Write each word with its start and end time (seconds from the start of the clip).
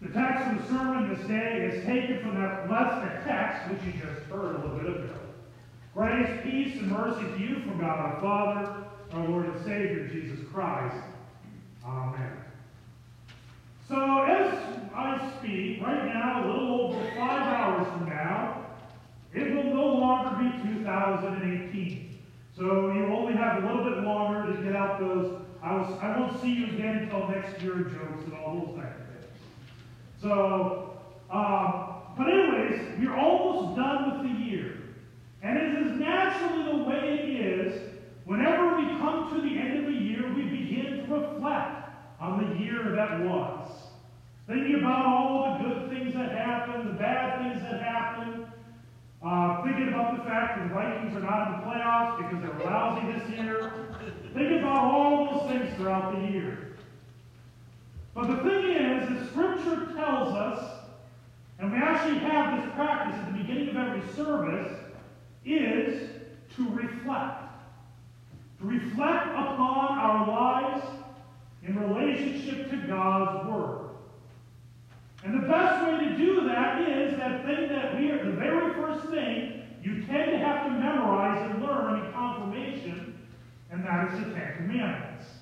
The 0.00 0.08
text 0.08 0.46
of 0.46 0.62
the 0.62 0.68
sermon 0.74 1.14
this 1.14 1.26
day 1.28 1.70
is 1.70 1.84
taken 1.84 2.20
from 2.20 2.40
that 2.40 2.68
blessed 2.68 3.26
text, 3.26 3.70
which 3.70 3.82
you 3.84 4.00
just 4.00 4.22
heard 4.30 4.56
a 4.56 4.58
little 4.58 4.78
bit 4.78 5.04
ago. 5.04 5.14
Grace, 5.94 6.40
peace, 6.42 6.80
and 6.80 6.90
mercy 6.90 7.22
to 7.22 7.38
you 7.38 7.60
from 7.60 7.78
God 7.78 7.98
our 7.98 8.20
Father, 8.20 8.84
our 9.12 9.28
Lord 9.28 9.46
and 9.46 9.62
Savior, 9.62 10.08
Jesus 10.08 10.38
Christ. 10.50 10.96
Amen. 11.84 12.32
So 13.88 14.22
as 14.22 14.54
I 14.94 15.32
speak, 15.38 15.82
right 15.82 16.06
now, 16.06 16.44
a 16.44 16.46
little 16.46 16.80
over 16.80 17.04
five 17.16 17.42
hours 17.42 17.86
from 17.88 18.08
now, 18.08 18.64
it 19.34 19.54
will 19.54 19.74
no 19.74 19.86
longer 19.86 20.42
be 20.42 20.74
2018. 20.76 22.18
So 22.56 22.92
you 22.92 23.04
only 23.06 23.34
have 23.34 23.62
a 23.62 23.66
little 23.66 23.84
bit 23.84 24.02
longer 24.02 24.50
to 24.50 24.62
get 24.62 24.74
out 24.74 24.98
those, 24.98 25.42
I, 25.62 25.74
was, 25.74 25.98
I 26.00 26.18
won't 26.18 26.40
see 26.40 26.54
you 26.54 26.66
again 26.66 26.98
until 26.98 27.28
next 27.28 27.60
year 27.62 27.74
jokes 27.74 28.24
and 28.24 28.34
all 28.34 28.54
those 28.54 28.82
things. 28.82 29.09
So, 30.20 30.98
um, 31.30 32.02
but 32.16 32.28
anyways, 32.28 32.98
we're 32.98 33.16
almost 33.16 33.76
done 33.76 34.22
with 34.22 34.30
the 34.30 34.44
year. 34.44 34.76
And 35.42 35.56
it 35.56 35.86
is 35.86 35.98
naturally 35.98 36.64
the 36.64 36.84
way 36.84 37.18
it 37.18 37.28
is, 37.28 37.80
whenever 38.26 38.76
we 38.76 38.84
come 38.98 39.30
to 39.34 39.40
the 39.40 39.58
end 39.58 39.78
of 39.78 39.86
the 39.86 39.98
year, 39.98 40.32
we 40.34 40.42
begin 40.42 41.06
to 41.06 41.14
reflect 41.14 41.88
on 42.20 42.44
the 42.44 42.62
year 42.62 42.94
that 42.94 43.20
was. 43.24 43.68
Thinking 44.46 44.80
about 44.80 45.06
all 45.06 45.58
the 45.58 45.64
good 45.64 45.90
things 45.90 46.12
that 46.14 46.32
happened, 46.32 46.90
the 46.90 46.94
bad 46.94 47.40
things 47.40 47.62
that 47.62 47.80
happened, 47.80 48.46
uh, 49.24 49.62
thinking 49.62 49.88
about 49.88 50.18
the 50.18 50.24
fact 50.24 50.58
that 50.58 50.68
the 50.68 50.74
Vikings 50.74 51.16
are 51.16 51.20
not 51.20 51.46
in 51.46 51.60
the 51.60 51.66
playoffs 51.66 52.18
because 52.18 52.42
they 52.42 52.58
were 52.58 52.70
lousy 52.70 53.12
this 53.12 53.30
year. 53.30 53.72
Thinking 54.34 54.58
about 54.58 54.84
all 54.84 55.32
those 55.32 55.50
things 55.50 55.74
throughout 55.76 56.14
the 56.14 56.28
year. 56.28 56.69
But 58.20 58.36
the 58.36 58.50
thing 58.50 58.70
is, 58.72 59.08
that 59.08 59.30
Scripture 59.30 59.94
tells 59.94 60.34
us, 60.34 60.62
and 61.58 61.72
we 61.72 61.78
actually 61.78 62.18
have 62.18 62.62
this 62.62 62.74
practice 62.74 63.18
at 63.18 63.32
the 63.32 63.38
beginning 63.38 63.70
of 63.70 63.76
every 63.78 64.06
service, 64.12 64.78
is 65.46 66.10
to 66.54 66.68
reflect. 66.68 67.44
To 68.58 68.64
reflect 68.66 69.26
upon 69.28 69.98
our 69.98 70.28
lives 70.28 70.86
in 71.66 71.78
relationship 71.78 72.70
to 72.70 72.76
God's 72.86 73.48
Word. 73.48 73.88
And 75.24 75.42
the 75.42 75.48
best 75.48 75.86
way 75.86 76.04
to 76.04 76.16
do 76.18 76.46
that 76.46 76.86
is 76.90 77.16
that 77.16 77.46
thing 77.46 77.68
that 77.70 77.98
we 77.98 78.10
are, 78.10 78.22
the 78.22 78.32
very 78.32 78.74
first 78.74 79.08
thing 79.08 79.62
you 79.82 80.04
tend 80.04 80.32
to 80.32 80.38
have 80.38 80.66
to 80.66 80.72
memorize 80.72 81.50
and 81.50 81.62
learn 81.62 82.04
in 82.04 82.12
confirmation, 82.12 83.18
and 83.70 83.82
that 83.82 84.12
is 84.12 84.18
the 84.18 84.34
Ten 84.34 84.56
Commandments. 84.56 85.39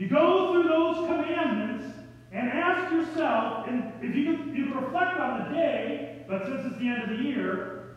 You 0.00 0.08
go 0.08 0.50
through 0.50 0.62
those 0.62 0.96
commandments 1.06 1.84
and 2.32 2.48
ask 2.48 2.90
yourself, 2.90 3.68
and 3.68 3.92
if 4.00 4.16
you 4.16 4.24
can, 4.24 4.56
you 4.56 4.64
can 4.68 4.82
reflect 4.82 5.20
on 5.20 5.44
the 5.44 5.54
day, 5.54 6.24
but 6.26 6.46
since 6.46 6.64
it's 6.64 6.78
the 6.78 6.88
end 6.88 7.02
of 7.02 7.18
the 7.18 7.22
year, 7.22 7.96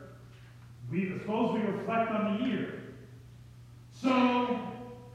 we 0.91 1.07
suppose 1.17 1.53
we 1.53 1.61
reflect 1.61 2.11
on 2.11 2.41
the 2.41 2.45
year. 2.45 2.83
So, 3.93 4.59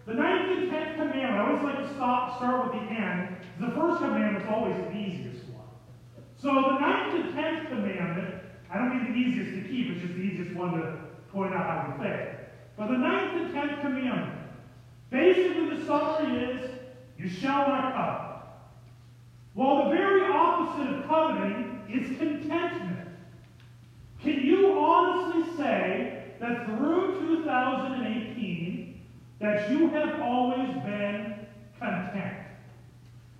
the 0.06 0.14
ninth 0.14 0.50
and 0.50 0.70
tenth 0.70 0.96
commandment, 0.96 1.34
I 1.34 1.50
always 1.50 1.62
like 1.62 1.86
to 1.86 1.94
stop, 1.94 2.38
start 2.38 2.72
with 2.72 2.80
the 2.80 2.88
end. 2.88 3.36
The 3.60 3.68
first 3.72 3.98
commandment 3.98 4.44
is 4.44 4.48
always 4.48 4.74
the 4.74 4.96
easiest 4.96 5.44
one. 5.50 5.68
So, 6.38 6.48
the 6.48 6.78
ninth 6.80 7.14
and 7.16 7.34
tenth 7.34 7.68
commandment, 7.68 8.34
I 8.72 8.78
don't 8.78 8.96
mean 8.96 9.12
the 9.12 9.18
easiest 9.18 9.62
to 9.62 9.68
keep, 9.68 9.90
it's 9.90 10.00
just 10.00 10.14
the 10.14 10.22
easiest 10.22 10.56
one 10.56 10.72
to 10.80 10.96
point 11.30 11.52
out 11.52 11.66
how 11.66 11.94
we 11.98 12.02
fail. 12.02 12.34
But 12.78 12.86
the 12.86 12.96
ninth 12.96 13.42
and 13.42 13.52
tenth 13.52 13.82
commandment, 13.82 14.38
basically 15.10 15.76
the 15.76 15.84
summary 15.84 16.44
is, 16.44 16.77
you 17.18 17.28
shall 17.28 17.66
not 17.66 17.92
covet. 17.92 18.28
While 19.54 19.84
the 19.84 19.96
very 19.96 20.22
opposite 20.22 20.86
of 20.86 21.08
coveting 21.08 21.82
is 21.90 22.16
contentment. 22.16 23.08
Can 24.20 24.40
you 24.40 24.78
honestly 24.78 25.56
say 25.56 26.24
that 26.38 26.66
through 26.66 27.18
2018 27.18 29.00
that 29.40 29.70
you 29.70 29.88
have 29.88 30.20
always 30.20 30.68
been 30.84 31.34
content 31.78 32.36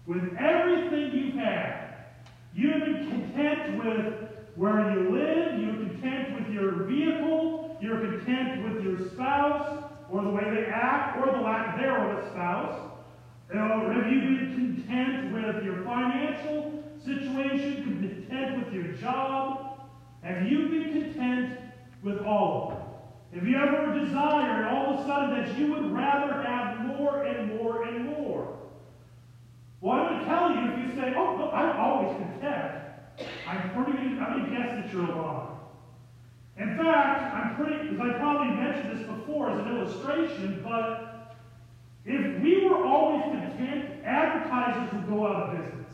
with 0.07 0.35
everything 0.37 1.13
you've 1.13 1.35
had? 1.35 1.95
You've 2.55 2.81
been 2.81 3.09
content 3.09 3.85
with 3.85 4.29
where 4.57 4.91
you 4.93 5.11
live, 5.11 5.61
you're 5.61 5.75
content 5.75 6.35
with 6.35 6.53
your 6.53 6.85
vehicle, 6.85 7.77
you're 7.81 8.01
content 8.01 8.65
with 8.65 8.83
your 8.83 9.09
spouse, 9.11 9.85
or 10.11 10.23
the 10.23 10.31
way 10.31 10.43
they 10.51 10.65
act, 10.67 11.19
or 11.19 11.27
the 11.33 11.39
lack 11.39 11.79
thereof 11.79 12.25
a 12.25 12.31
spouse. 12.31 12.88
Have 13.51 14.13
you 14.13 14.21
been 14.21 14.85
content 14.85 15.33
with 15.33 15.65
your 15.65 15.83
financial 15.85 16.85
situation, 17.05 17.83
content 17.85 18.65
with 18.65 18.75
your 18.75 18.93
job, 18.95 19.81
have 20.23 20.51
you 20.51 20.69
been 20.69 21.03
content 21.03 21.59
with 22.03 22.19
all 22.25 22.71
of 22.71 22.73
it? 22.73 23.39
Have 23.39 23.47
you 23.47 23.57
ever 23.57 23.99
desired 24.05 24.67
all 24.67 24.95
of 24.95 25.01
a 25.01 25.07
sudden 25.07 25.31
that 25.41 25.59
you 25.59 25.73
would 25.73 25.93
rather 25.93 26.43
have 26.43 26.87
more 26.87 27.25
and 27.25 27.57
more 27.57 27.85
and 27.85 28.05
more? 28.07 28.59
Well, 29.81 29.99
I'm 29.99 30.09
going 30.09 30.21
to 30.21 30.27
tell 30.27 30.51
you 30.51 30.71
if 30.71 30.91
you 30.91 30.97
say, 30.97 31.15
oh, 31.17 31.37
no, 31.37 31.51
I'm 31.51 31.81
always 31.81 32.17
content, 32.17 32.83
I'm 33.47 33.71
pretty, 33.75 33.93
good, 33.93 34.19
I'm 34.19 34.41
going 34.41 34.51
to 34.51 34.57
guess 34.57 34.71
that 34.73 34.93
you're 34.93 35.09
lying. 35.09 35.57
In 36.59 36.77
fact, 36.77 37.35
I'm 37.35 37.57
pretty, 37.57 37.89
because 37.89 38.01
I 38.01 38.19
probably 38.19 38.57
mentioned 38.57 38.99
this 38.99 39.07
before 39.07 39.51
as 39.51 39.59
an 39.61 39.69
illustration, 39.69 40.61
but 40.63 41.08
if 42.09 42.41
we 42.41 42.65
were 42.65 42.87
always 42.87 43.23
content, 43.25 44.03
advertisers 44.03 44.93
would 44.95 45.09
go 45.09 45.27
out 45.27 45.43
of 45.43 45.61
business, 45.61 45.93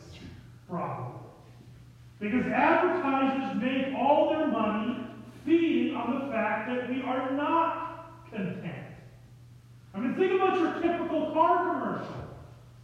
probably. 0.69 1.19
Because 2.21 2.45
advertisers 2.47 3.61
make 3.61 3.93
all 3.95 4.29
their 4.29 4.47
money 4.47 5.07
feeding 5.43 5.93
on 5.93 6.13
the 6.13 6.31
fact 6.31 6.69
that 6.69 6.89
we 6.89 7.01
are 7.01 7.31
not 7.31 8.31
content. 8.31 8.87
I 9.93 9.99
mean, 9.99 10.15
think 10.15 10.41
about 10.41 10.57
your 10.57 10.73
typical 10.81 11.31
car 11.33 11.73
commercial. 11.73 12.23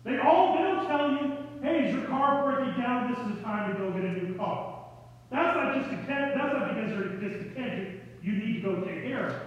They 0.03 0.17
all 0.17 0.57
they 0.57 0.63
don't 0.63 0.85
tell 0.87 1.11
you, 1.11 1.37
hey, 1.61 1.87
is 1.87 1.95
your 1.95 2.05
car 2.07 2.43
breaking 2.43 2.81
down? 2.81 3.11
This 3.11 3.19
is 3.19 3.37
the 3.37 3.43
time 3.43 3.71
to 3.71 3.79
go 3.79 3.91
get 3.91 4.03
a 4.03 4.11
new 4.11 4.35
car. 4.35 4.87
That's 5.29 5.55
not 5.55 5.75
just 5.75 5.89
content, 5.89 6.33
that's 6.35 6.53
not 6.53 6.75
because 6.75 6.89
they're 6.91 7.29
discontented. 7.29 8.01
You 8.21 8.33
need 8.33 8.61
to 8.61 8.61
go 8.61 8.81
take 8.81 9.03
care 9.03 9.27
of 9.27 9.33
it. 9.35 9.41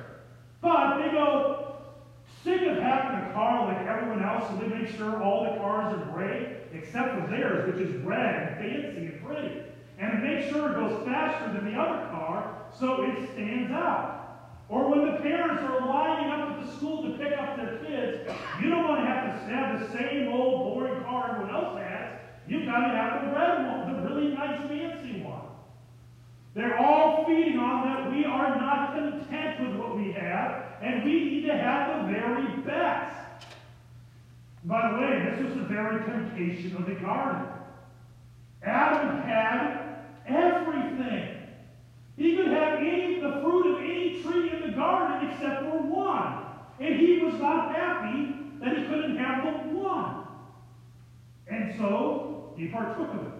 But 0.62 0.98
they 1.02 1.10
go, 1.10 1.76
sick 2.42 2.62
of 2.62 2.78
having 2.78 3.30
a 3.30 3.32
car 3.32 3.66
like 3.66 3.84
they 4.68 4.78
make 4.78 4.96
sure 4.96 5.22
all 5.22 5.44
the 5.44 5.60
cars 5.60 5.94
are 5.94 6.12
gray, 6.12 6.56
except 6.72 7.14
for 7.14 7.30
theirs, 7.30 7.72
which 7.72 7.86
is 7.86 8.02
red 8.02 8.48
and 8.48 8.58
fancy 8.58 9.06
and 9.06 9.24
pretty 9.24 9.64
and 9.98 10.22
make 10.22 10.50
sure 10.50 10.70
it 10.70 10.74
goes 10.74 11.06
faster 11.06 11.52
than 11.52 11.72
the 11.72 11.78
other 11.78 12.06
car 12.08 12.66
so 12.78 13.02
it 13.04 13.32
stands 13.32 13.70
out. 13.72 14.20
Or 14.68 14.90
when 14.90 15.12
the 15.12 15.20
parents 15.20 15.62
are 15.62 15.86
lining 15.86 16.30
up 16.30 16.50
at 16.50 16.66
the 16.66 16.76
school 16.76 17.02
to 17.02 17.18
pick 17.18 17.36
up 17.38 17.56
their 17.56 17.78
kids, 17.78 18.30
you 18.62 18.70
don't 18.70 18.88
want 18.88 19.02
to 19.02 19.06
have 19.06 19.46
to 19.46 19.54
have 19.54 19.80
the 19.80 19.98
same 19.98 20.28
old 20.28 20.74
boring 20.74 21.02
car 21.04 21.30
everyone 21.30 21.54
else 21.54 21.78
has. 21.78 22.18
You've 22.48 22.66
got 22.66 22.80
to 22.80 22.96
have 22.96 23.24
the 23.24 23.36
red 23.36 23.66
one, 23.66 23.94
the 23.94 24.08
really 24.08 24.34
nice 24.34 24.66
fancy 24.68 25.22
one. 25.22 25.42
They're 26.54 26.78
all 26.78 27.24
feeding 27.26 27.58
on 27.58 27.86
that 27.86 28.10
we 28.12 28.24
are 28.24 28.56
not 28.56 28.94
content 28.94 29.60
with 29.60 29.78
what 29.78 29.96
we 29.96 30.12
have, 30.12 30.64
and 30.82 31.04
we 31.04 31.24
need 31.24 31.46
to 31.46 31.56
have 31.56 32.06
the 32.06 32.12
very 32.12 32.46
best. 32.62 33.23
By 34.64 34.90
the 34.90 34.96
way, 34.98 35.30
this 35.30 35.44
was 35.44 35.54
the 35.54 35.64
very 35.64 36.02
temptation 36.04 36.76
of 36.76 36.86
the 36.86 36.94
garden. 36.94 37.48
Adam 38.62 39.20
had 39.22 39.98
everything. 40.26 41.36
He 42.16 42.36
could 42.36 42.48
have 42.48 42.78
any, 42.78 43.20
the 43.20 43.40
fruit 43.42 43.74
of 43.74 43.80
any 43.80 44.22
tree 44.22 44.50
in 44.50 44.70
the 44.70 44.76
garden 44.76 45.28
except 45.28 45.62
for 45.64 45.78
one. 45.82 46.44
And 46.80 46.98
he 46.98 47.18
was 47.18 47.34
not 47.34 47.74
happy 47.74 48.36
that 48.60 48.78
he 48.78 48.84
couldn't 48.84 49.18
have 49.18 49.44
the 49.44 49.76
one. 49.76 50.26
And 51.46 51.74
so 51.76 52.54
he 52.56 52.68
partook 52.68 53.12
of 53.12 53.26
it. 53.26 53.32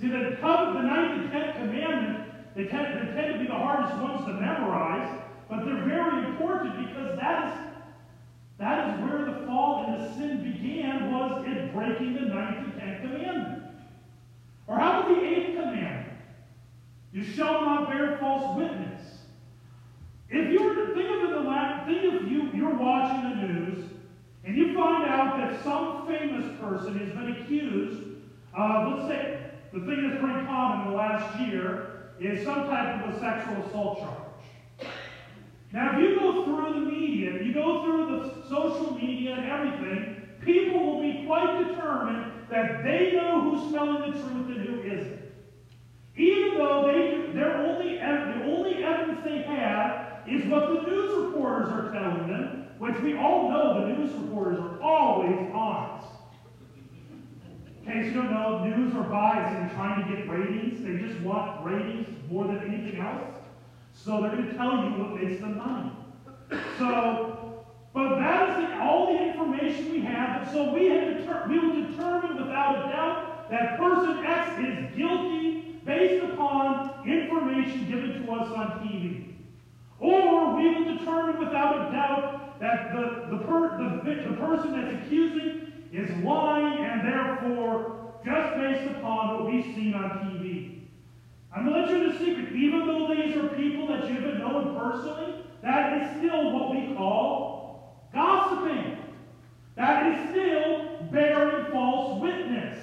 See, 0.00 0.08
the, 0.08 0.36
the 0.40 0.82
ninth 0.82 1.22
and 1.22 1.30
tenth 1.30 1.56
commandment, 1.56 2.26
they 2.56 2.64
tend, 2.64 3.08
they 3.08 3.12
tend 3.12 3.34
to 3.34 3.38
be 3.38 3.46
the 3.46 3.54
hardest 3.54 3.96
ones 4.02 4.26
to 4.26 4.32
memorize, 4.32 5.22
but 5.48 5.64
they're 5.64 5.84
very 5.84 6.26
important 6.26 6.88
because 6.88 7.16
that 7.20 7.48
is 7.48 7.71
that 8.58 8.88
is 8.88 9.04
where 9.04 9.24
the 9.24 9.46
fall 9.46 9.84
and 9.86 10.00
the 10.00 10.14
sin 10.14 10.42
began, 10.42 11.12
was 11.12 11.44
in 11.46 11.72
breaking 11.74 12.14
the 12.14 12.20
ninth 12.20 12.58
and 12.58 12.80
tenth 12.80 13.02
commandment. 13.02 13.64
Or 14.66 14.78
how 14.78 15.00
about 15.00 15.08
the 15.08 15.24
eighth 15.24 15.56
commandment? 15.56 16.18
You 17.12 17.24
shall 17.24 17.60
not 17.60 17.90
bear 17.90 18.18
false 18.18 18.56
witness. 18.56 19.18
If 20.30 20.50
you 20.50 20.64
were 20.64 20.86
to 20.86 20.94
think 20.94 21.08
of 21.10 21.30
it 21.30 21.34
the 21.34 21.40
last, 21.40 21.86
think 21.86 22.14
of 22.14 22.30
you, 22.30 22.50
you're 22.54 22.76
watching 22.76 23.22
the 23.22 23.46
news, 23.46 23.84
and 24.44 24.56
you 24.56 24.74
find 24.74 25.04
out 25.04 25.36
that 25.38 25.62
some 25.62 26.06
famous 26.06 26.58
person 26.60 26.98
has 26.98 27.10
been 27.10 27.32
accused 27.32 28.12
let's 28.58 29.08
say, 29.08 29.50
the 29.72 29.80
thing 29.80 30.08
that's 30.08 30.20
pretty 30.20 30.46
common 30.46 30.86
in 30.86 30.92
the 30.92 30.96
last 30.96 31.40
year 31.40 32.10
is 32.20 32.44
some 32.44 32.66
type 32.66 33.02
of 33.02 33.14
a 33.14 33.18
sexual 33.18 33.64
assault 33.64 33.98
charge. 33.98 34.21
Now, 35.72 35.98
if 35.98 36.10
you 36.10 36.20
go 36.20 36.44
through 36.44 36.80
the 36.84 36.90
media, 36.90 37.34
if 37.34 37.46
you 37.46 37.54
go 37.54 37.82
through 37.82 38.06
the 38.06 38.48
social 38.48 38.92
media 38.94 39.36
and 39.36 39.46
everything, 39.46 40.20
people 40.40 40.78
will 40.78 41.02
be 41.02 41.24
quite 41.26 41.66
determined 41.66 42.50
that 42.50 42.84
they 42.84 43.12
know 43.12 43.50
who's 43.50 43.72
telling 43.72 44.12
the 44.12 44.18
truth 44.18 44.50
and 44.50 44.68
who 44.68 44.82
isn't. 44.82 45.22
Even 46.14 46.58
though 46.58 46.84
they, 46.84 47.32
their 47.32 47.56
only, 47.56 47.96
the 47.96 48.44
only 48.44 48.84
evidence 48.84 49.24
they 49.24 49.38
have 49.38 50.28
is 50.28 50.44
what 50.46 50.68
the 50.68 50.82
news 50.82 51.24
reporters 51.24 51.70
are 51.70 51.90
telling 51.90 52.28
them, 52.28 52.66
which 52.78 53.00
we 53.00 53.16
all 53.16 53.48
know 53.48 53.86
the 53.86 53.96
news 53.96 54.12
reporters 54.12 54.58
are 54.58 54.82
always 54.82 55.38
honest. 55.54 56.06
In 57.80 57.92
case 57.92 58.08
you 58.08 58.12
don't 58.12 58.30
know, 58.30 58.62
news 58.62 58.94
are 58.94 59.10
biased 59.10 59.56
and 59.56 59.70
trying 59.70 60.06
to 60.06 60.14
get 60.16 60.28
ratings. 60.28 60.82
They 60.82 60.98
just 60.98 61.18
want 61.22 61.64
ratings 61.64 62.08
more 62.30 62.46
than 62.46 62.60
anything 62.60 63.00
else. 63.00 63.41
So 63.94 64.20
they're 64.20 64.32
going 64.32 64.46
to 64.46 64.54
tell 64.54 64.84
you 64.84 64.90
what 65.02 65.22
makes 65.22 65.40
them 65.40 65.58
money. 65.58 65.92
So, 66.78 67.64
but 67.94 68.16
that 68.16 68.48
is 68.50 68.68
the, 68.68 68.82
all 68.82 69.06
the 69.06 69.22
information 69.30 69.92
we 69.92 70.00
have. 70.00 70.50
So 70.50 70.72
we 70.72 70.88
have 70.88 71.18
deter- 71.18 71.46
we 71.48 71.58
will 71.58 71.92
determine 71.92 72.36
without 72.36 72.86
a 72.86 72.92
doubt 72.92 73.50
that 73.50 73.78
person 73.78 74.24
X 74.24 74.58
is 74.60 74.96
guilty 74.96 75.80
based 75.84 76.24
upon 76.32 77.06
information 77.06 77.90
given 77.90 78.24
to 78.26 78.32
us 78.32 78.48
on 78.52 78.80
TV. 78.80 79.34
Or 80.00 80.56
we 80.56 80.74
will 80.74 80.96
determine 80.98 81.38
without 81.38 81.88
a 81.88 81.92
doubt 81.92 82.60
that 82.60 82.92
the, 82.92 83.36
the, 83.36 83.44
per, 83.44 83.78
the, 83.78 84.30
the 84.30 84.36
person 84.36 84.72
that's 84.72 85.04
accusing 85.04 85.72
is 85.92 86.10
lying 86.24 86.84
and 86.84 87.06
therefore 87.06 88.14
just 88.24 88.56
based 88.56 88.90
upon 88.96 89.34
what 89.34 89.46
we've 89.52 89.74
seen 89.74 89.94
on 89.94 90.10
TV. 90.20 90.41
I'm 91.54 91.66
going 91.66 91.74
to 91.74 91.80
let 91.82 91.90
you 91.90 92.10
in 92.10 92.16
a 92.16 92.18
secret. 92.18 92.52
Even 92.54 92.86
though 92.86 93.14
these 93.14 93.36
are 93.36 93.48
people 93.48 93.86
that 93.88 94.08
you 94.08 94.14
haven't 94.14 94.38
known 94.38 94.76
personally, 94.76 95.34
that 95.62 96.02
is 96.02 96.18
still 96.18 96.52
what 96.52 96.70
we 96.74 96.94
call 96.94 97.96
gossiping. 98.12 98.98
That 99.76 100.12
is 100.12 100.30
still 100.30 101.02
bearing 101.10 101.70
false 101.70 102.20
witness. 102.20 102.78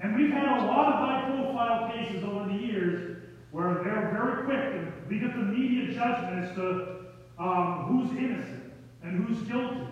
And 0.00 0.16
we've 0.16 0.32
had 0.32 0.58
a 0.58 0.64
lot 0.66 0.92
of 0.92 0.94
high 0.94 1.30
profile 1.30 1.90
cases 1.92 2.22
over 2.24 2.48
the 2.48 2.58
years 2.58 3.22
where 3.52 3.74
they're 3.84 4.10
very 4.12 4.44
quick 4.44 4.74
and 4.74 4.92
we 5.08 5.18
get 5.18 5.34
the 5.34 5.42
media 5.42 5.94
judgment 5.94 6.44
as 6.44 6.54
to 6.56 6.96
um, 7.38 7.86
who's 7.88 8.10
innocent 8.18 8.72
and 9.02 9.24
who's 9.24 9.40
guilty 9.48 9.86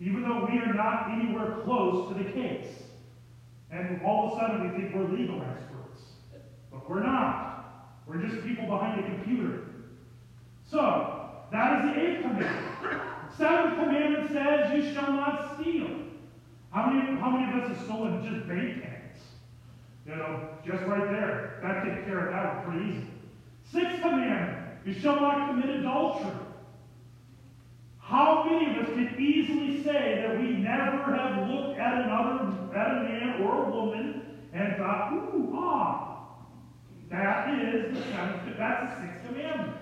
even 0.00 0.22
though 0.22 0.46
we 0.50 0.58
are 0.58 0.74
not 0.74 1.10
anywhere 1.10 1.56
close 1.64 2.08
to 2.08 2.22
the 2.22 2.30
case. 2.30 2.66
And 3.70 4.02
all 4.02 4.26
of 4.26 4.32
a 4.32 4.40
sudden 4.40 4.70
we 4.70 4.76
think 4.76 4.94
we're 4.94 5.08
legal 5.08 5.40
experts. 5.42 5.73
We're 6.88 7.02
not. 7.02 8.00
We're 8.06 8.22
just 8.22 8.44
people 8.44 8.66
behind 8.66 9.00
a 9.00 9.08
computer. 9.08 9.62
So, 10.70 11.30
that 11.52 11.84
is 11.84 11.94
the 11.94 12.00
eighth 12.00 12.22
commandment. 12.22 13.02
Seventh 13.36 13.74
commandment 13.78 14.30
says, 14.30 14.72
You 14.74 14.92
shall 14.92 15.12
not 15.12 15.54
steal. 15.54 15.88
How 16.70 16.90
many, 16.90 17.18
how 17.20 17.30
many 17.30 17.52
of 17.52 17.62
us 17.62 17.76
have 17.76 17.86
stolen 17.86 18.22
just 18.22 18.48
bank 18.48 18.78
accounts? 18.78 19.20
You 20.06 20.16
know, 20.16 20.48
just 20.66 20.82
right 20.84 21.10
there. 21.10 21.60
That 21.62 21.84
takes 21.84 22.04
care 22.04 22.26
of 22.26 22.32
that 22.32 22.66
one 22.66 22.76
pretty 22.76 22.90
easy. 22.90 23.06
Sixth 23.72 24.02
commandment, 24.02 24.78
you 24.84 24.92
shall 24.92 25.20
not 25.20 25.50
commit 25.50 25.80
adultery. 25.80 26.32
How 27.98 28.44
many 28.44 28.78
of 28.78 28.86
us 28.86 28.94
can 28.94 29.16
easily 29.18 29.82
say 29.82 30.26
that 30.26 30.38
we 30.38 30.48
never 30.58 31.16
have 31.16 31.48
looked 31.48 31.78
at 31.78 32.02
another, 32.02 32.52
at 32.76 32.98
a 32.98 33.02
man 33.02 33.42
or 33.42 33.64
a 33.64 33.70
woman 33.70 34.22
and 34.52 34.76
thought, 34.76 35.12
ooh, 35.12 35.52
ah, 35.54 36.13
that 37.10 37.48
is 37.60 37.96
the 37.96 38.02
seventh, 38.10 38.56
that's 38.56 38.94
the 38.94 39.06
sixth 39.06 39.26
commandment. 39.26 39.76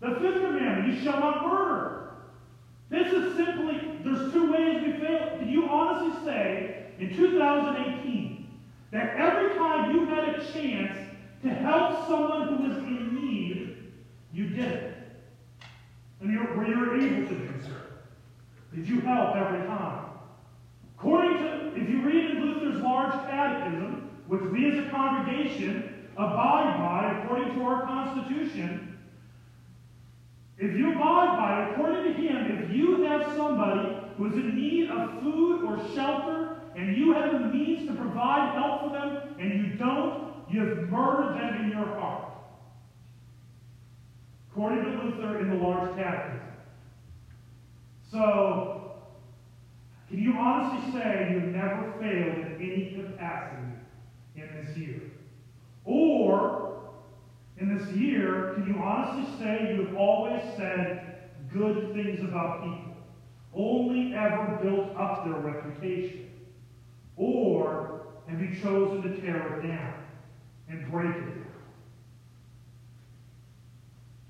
The 0.00 0.16
fifth 0.20 0.42
commandment, 0.42 0.94
you 0.94 1.02
shall 1.02 1.20
not 1.20 1.46
murder. 1.46 2.10
This 2.90 3.12
is 3.12 3.36
simply, 3.36 3.98
there's 4.04 4.32
two 4.32 4.50
ways 4.52 4.82
we 4.84 4.92
fail. 4.92 5.38
Can 5.38 5.48
you 5.48 5.68
honestly 5.68 6.24
say 6.24 6.86
in 6.98 7.14
2018 7.14 8.48
that 8.92 9.16
every 9.16 9.56
time 9.56 9.94
you 9.94 10.06
had 10.06 10.28
a 10.28 10.52
chance 10.52 10.96
to 11.42 11.48
help 11.50 12.06
someone 12.06 12.48
who 12.48 12.68
was 12.68 12.76
in 12.78 13.14
need, 13.14 13.76
you 14.32 14.48
did 14.48 14.72
it? 14.72 14.94
And 16.20 16.32
you 16.32 16.40
were 16.40 16.96
able 16.96 17.28
to 17.28 17.34
do 17.34 17.50
so? 17.62 17.70
Did 18.74 18.88
you 18.88 19.00
help 19.00 19.36
every 19.36 19.66
time? 19.66 20.06
According 20.98 21.38
to, 21.38 21.72
if 21.76 21.88
you 21.88 22.02
read 22.02 22.30
in 22.30 22.40
Luther's 22.40 22.82
large 22.82 23.12
catechism, 23.28 24.10
which 24.26 24.42
we 24.42 24.70
as 24.70 24.86
a 24.86 24.90
congregation 24.90 25.87
abide 26.18 26.78
by 26.78 27.22
according 27.22 27.54
to 27.54 27.62
our 27.62 27.86
constitution, 27.86 28.98
if 30.58 30.76
you 30.76 30.92
abide 30.92 31.38
by 31.38 31.70
according 31.70 32.12
to 32.12 32.20
him, 32.20 32.62
if 32.62 32.76
you 32.76 33.04
have 33.04 33.36
somebody 33.36 33.96
who 34.16 34.26
is 34.26 34.34
in 34.34 34.56
need 34.56 34.90
of 34.90 35.20
food 35.22 35.64
or 35.64 35.78
shelter, 35.94 36.56
and 36.74 36.96
you 36.96 37.12
have 37.12 37.32
the 37.32 37.46
means 37.48 37.88
to 37.88 37.94
provide 37.94 38.54
help 38.54 38.82
for 38.82 38.90
them, 38.90 39.36
and 39.38 39.64
you 39.64 39.74
don't, 39.74 40.34
you 40.50 40.60
have 40.60 40.78
murdered 40.88 41.36
them 41.36 41.64
in 41.64 41.70
your 41.70 41.86
heart 41.86 42.24
according 44.50 44.82
to 44.82 44.90
Luther 44.90 45.38
in 45.38 45.50
the 45.50 45.54
Large 45.54 45.94
Catechism. 45.94 46.40
So, 48.10 48.92
can 50.08 50.18
you 50.18 50.32
honestly 50.32 50.90
say 50.90 51.30
you've 51.32 51.54
never 51.54 51.92
failed 52.00 52.38
in 52.38 52.56
any 52.60 52.92
capacity 52.96 53.72
in 54.34 54.48
this 54.66 54.76
year? 54.76 55.00
Or, 55.88 56.82
in 57.56 57.74
this 57.74 57.90
year, 57.96 58.52
can 58.54 58.66
you 58.66 58.82
honestly 58.82 59.24
say 59.38 59.74
you 59.74 59.86
have 59.86 59.96
always 59.96 60.42
said 60.56 61.22
good 61.50 61.94
things 61.94 62.20
about 62.28 62.62
people? 62.62 62.94
Only 63.54 64.14
ever 64.14 64.60
built 64.62 64.94
up 64.98 65.24
their 65.24 65.40
reputation? 65.40 66.30
Or 67.16 68.02
have 68.28 68.38
you 68.42 68.60
chosen 68.60 69.02
to 69.02 69.20
tear 69.22 69.62
it 69.62 69.66
down 69.66 69.94
and 70.68 70.92
break 70.92 71.08
it 71.08 71.24
down? 71.24 71.48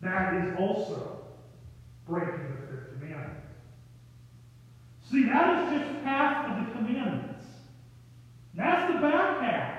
That 0.00 0.46
is 0.46 0.56
also 0.56 1.18
breaking 2.06 2.52
the 2.52 2.72
fifth 2.72 3.00
commandment. 3.00 3.34
See, 5.10 5.24
that 5.24 5.58
is 5.58 5.80
just 5.80 6.04
half 6.04 6.46
of 6.46 6.64
the 6.64 6.78
commandments. 6.78 7.46
That's 8.54 8.94
the 8.94 9.00
back 9.00 9.40
half. 9.40 9.74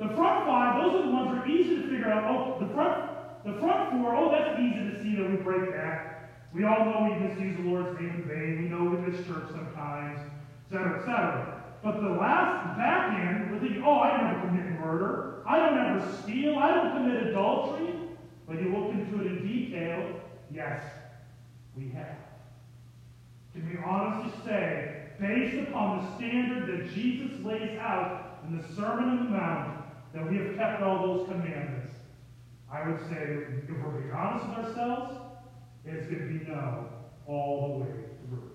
The 0.00 0.08
front 0.16 0.46
five, 0.46 0.80
those 0.80 0.94
are 0.94 1.04
the 1.04 1.12
ones 1.12 1.30
that 1.30 1.42
are 1.42 1.46
easy 1.46 1.74
to 1.76 1.89
figure 2.00 2.12
out. 2.12 2.24
Oh, 2.24 2.64
the 2.64 2.72
front, 2.72 3.44
the 3.44 3.52
front 3.60 3.92
four, 3.92 4.16
oh, 4.16 4.30
that's 4.30 4.58
easy 4.60 4.90
to 4.90 5.02
see 5.02 5.16
that 5.16 5.30
we 5.30 5.36
break 5.36 5.72
that. 5.72 6.30
We 6.52 6.64
all 6.64 6.84
know 6.84 7.08
we 7.12 7.28
misuse 7.28 7.56
the 7.56 7.62
Lord's 7.62 7.98
name 8.00 8.10
in 8.10 8.28
vain. 8.28 8.62
We 8.62 8.68
know 8.68 8.84
we 8.84 8.96
miss 9.06 9.24
church 9.26 9.50
sometimes, 9.50 10.20
etc., 10.66 10.98
etc. 10.98 11.62
But 11.82 12.00
the 12.00 12.08
last 12.08 12.76
back 12.76 13.18
end, 13.18 13.50
we're 13.50 13.60
thinking, 13.60 13.82
oh, 13.84 14.00
I 14.00 14.20
never 14.20 14.46
commit 14.46 14.80
murder. 14.80 15.42
I 15.46 15.58
don't 15.58 15.78
ever 15.78 16.16
steal. 16.22 16.58
I 16.58 16.74
don't 16.74 16.92
commit 16.96 17.28
adultery. 17.28 17.94
But 18.46 18.60
you 18.60 18.76
look 18.76 18.92
into 18.92 19.20
it 19.20 19.26
in 19.26 19.46
detail, 19.46 20.20
yes, 20.52 20.82
we 21.76 21.88
have. 21.90 22.16
Can 23.52 23.68
we 23.68 23.78
honestly 23.84 24.32
say, 24.44 25.04
based 25.20 25.68
upon 25.68 26.04
the 26.04 26.16
standard 26.16 26.66
that 26.66 26.94
Jesus 26.94 27.44
lays 27.44 27.78
out 27.78 28.40
in 28.46 28.60
the 28.60 28.74
Sermon 28.74 29.08
on 29.08 29.24
the 29.24 29.30
Mount, 29.30 29.84
that 30.12 30.28
we 30.28 30.36
have 30.38 30.56
kept 30.56 30.82
all 30.82 31.06
those 31.06 31.28
commandments? 31.28 31.79
I 32.72 32.88
would 32.88 33.00
say, 33.08 33.16
if 33.68 33.84
we're 33.84 33.90
being 33.90 34.12
honest 34.12 34.46
with 34.48 34.66
ourselves, 34.66 35.16
it's 35.84 36.06
going 36.06 36.20
to 36.20 36.38
be 36.38 36.50
no 36.50 36.86
all 37.26 37.78
the 37.78 37.84
way 37.84 37.90
through. 38.28 38.50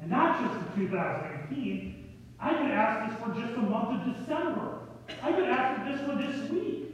And 0.00 0.10
not 0.10 0.40
just 0.40 0.76
in 0.76 0.88
2018. 0.88 2.04
I 2.38 2.50
could 2.50 2.70
ask 2.70 3.10
this 3.10 3.18
for 3.22 3.40
just 3.40 3.54
the 3.54 3.62
month 3.62 4.00
of 4.00 4.14
December. 4.14 4.80
I 5.22 5.32
could 5.32 5.48
ask 5.48 5.80
for 5.80 5.90
this 5.90 6.00
for 6.06 6.16
this 6.16 6.50
week. 6.50 6.92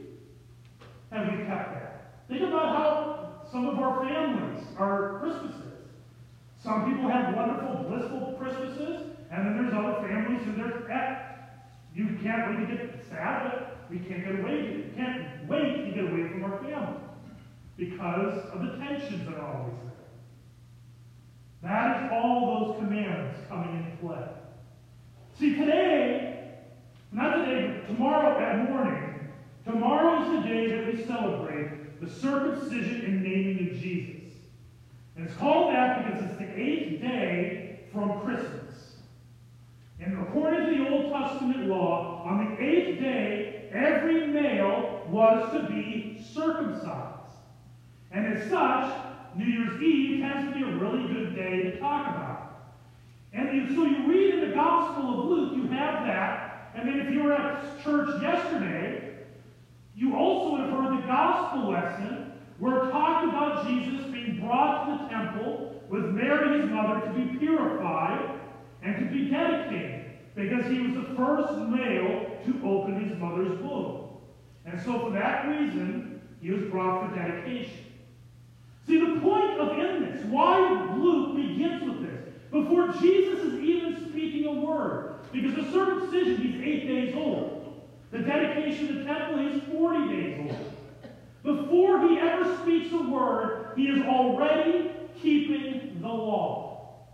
Have 1.11 1.27
we 1.27 1.43
kept 1.45 1.73
that? 1.73 2.13
Think 2.29 2.41
about 2.41 2.75
how 2.75 3.41
some 3.51 3.67
of 3.67 3.77
our 3.79 4.03
families 4.03 4.63
are 4.77 5.19
Christmases. 5.19 5.73
Some 6.63 6.89
people 6.89 7.09
have 7.09 7.35
wonderful, 7.35 7.83
blissful 7.89 8.35
Christmases, 8.39 9.01
and 9.31 9.45
then 9.45 9.57
there's 9.57 9.73
other 9.73 10.07
families 10.07 10.41
who 10.45 10.55
they're 10.55 10.89
at. 10.91 11.69
You 11.93 12.17
can't 12.23 12.57
to 12.57 12.75
get 12.75 13.05
sad, 13.09 13.51
but 13.51 13.85
we 13.89 13.99
can't 13.99 14.23
get 14.23 14.39
away. 14.39 14.85
We 14.87 14.93
can't 14.95 15.32
wait 15.47 15.85
to 15.85 15.91
get 15.91 16.11
away 16.11 16.29
from 16.29 16.43
our 16.43 16.57
family 16.59 16.99
because 17.77 18.45
of 18.51 18.61
the 18.61 18.77
tensions 18.77 19.25
that 19.27 19.35
are 19.35 19.55
always 19.55 19.75
there. 19.83 19.93
That 21.63 22.03
is 22.03 22.11
all 22.11 22.65
those 22.65 22.79
commands 22.79 23.37
coming 23.47 23.77
into 23.77 23.97
play. 23.97 24.27
See, 25.39 25.55
today, 25.55 26.55
not 27.11 27.37
today, 27.37 27.79
but 27.79 27.87
tomorrow 27.87 28.39
at 28.39 28.69
morning, 28.69 29.31
tomorrow 29.65 30.23
is 30.23 30.43
the 30.43 30.49
day 30.49 30.67
that 30.67 30.93
we 30.93 31.03
celebrate 31.05 32.01
the 32.01 32.09
circumcision 32.09 33.05
and 33.05 33.23
naming 33.23 33.69
of 33.69 33.79
Jesus. 33.79 34.33
And 35.15 35.27
it's 35.27 35.37
called 35.37 35.73
that 35.73 36.03
because 36.03 36.29
it's 36.29 36.37
the 36.37 36.59
eighth 36.59 37.01
day 37.01 37.79
from 37.91 38.19
Christmas. 38.21 38.95
And 39.99 40.19
according 40.19 40.65
to 40.65 40.83
the 40.83 40.89
Old 40.89 41.13
Testament 41.13 41.67
law, 41.67 42.23
on 42.25 42.55
the 42.55 42.61
eighth 42.63 42.99
day, 42.99 43.69
every 43.71 44.27
male 44.27 44.92
was 45.13 45.53
to 45.53 45.71
be 45.71 46.21
circumcised. 46.33 47.37
And 48.11 48.25
as 48.35 48.49
such, 48.49 48.93
New 49.35 49.45
Year's 49.45 49.81
Eve 49.81 50.21
tends 50.21 50.51
to 50.51 50.59
be 50.59 50.63
a 50.63 50.75
really 50.75 51.13
good 51.13 51.35
day 51.35 51.61
to 51.61 51.79
talk 51.79 52.07
about. 52.07 52.73
And 53.33 53.75
so 53.75 53.85
you 53.85 54.07
read 54.07 54.35
in 54.35 54.49
the 54.49 54.55
Gospel 54.55 55.21
of 55.21 55.25
Luke, 55.29 55.53
you 55.55 55.67
have 55.69 56.05
that. 56.05 56.71
And 56.75 56.87
then 56.87 56.99
if 56.99 57.13
you 57.13 57.23
were 57.23 57.33
at 57.33 57.83
church 57.83 58.21
yesterday, 58.21 59.13
you 59.95 60.15
also 60.15 60.51
would 60.51 60.61
have 60.61 60.69
heard 60.71 60.97
the 60.97 61.07
gospel 61.07 61.71
lesson 61.71 62.31
we're 62.59 62.89
talking 62.91 63.29
about 63.29 63.67
Jesus 63.67 64.05
being 64.11 64.39
brought 64.39 64.85
to 64.85 65.03
the 65.03 65.09
temple 65.09 65.83
with 65.89 66.05
Mary, 66.05 66.61
his 66.61 66.69
mother, 66.69 67.01
to 67.01 67.11
be 67.11 67.37
purified 67.37 68.39
and 68.81 68.95
to 68.99 69.05
be 69.13 69.29
dedicated 69.29 70.05
because 70.35 70.65
he 70.71 70.79
was 70.79 70.93
the 70.93 71.15
first 71.15 71.53
male 71.69 72.25
to 72.45 72.61
open 72.63 73.03
his 73.03 73.17
mother's 73.19 73.59
womb. 73.59 74.02
And 74.65 74.81
so, 74.81 74.99
for 74.99 75.11
that 75.11 75.47
reason, 75.47 76.21
he 76.41 76.51
was 76.51 76.63
brought 76.63 77.09
for 77.09 77.15
dedication. 77.15 77.85
See, 78.87 78.99
the 78.99 79.19
point 79.21 79.59
of 79.59 79.77
in 79.77 80.03
this, 80.03 80.25
why 80.25 80.93
Luke 80.97 81.35
begins 81.35 81.83
with 81.83 82.01
this, 82.01 82.33
before 82.51 82.87
Jesus 83.01 83.39
is 83.39 83.59
even 83.61 84.09
speaking 84.09 84.45
a 84.45 84.65
word, 84.65 85.15
because 85.31 85.55
the 85.55 85.71
circumcision, 85.71 86.37
he's 86.37 86.61
eight 86.61 86.87
days 86.87 87.15
old. 87.15 87.81
The 88.11 88.19
dedication 88.19 88.89
of 88.89 88.95
the 88.95 89.03
temple, 89.05 89.39
he's 89.39 89.63
40 89.71 90.13
days 90.13 90.51
old. 90.51 90.73
Before 91.43 92.07
he 92.07 92.19
ever 92.19 92.57
speaks 92.61 92.93
a 92.93 93.01
word, 93.01 93.73
he 93.75 93.87
is 93.87 94.05
already 94.05 94.91
keeping 95.21 95.99
the 96.01 96.07
law. 96.07 97.05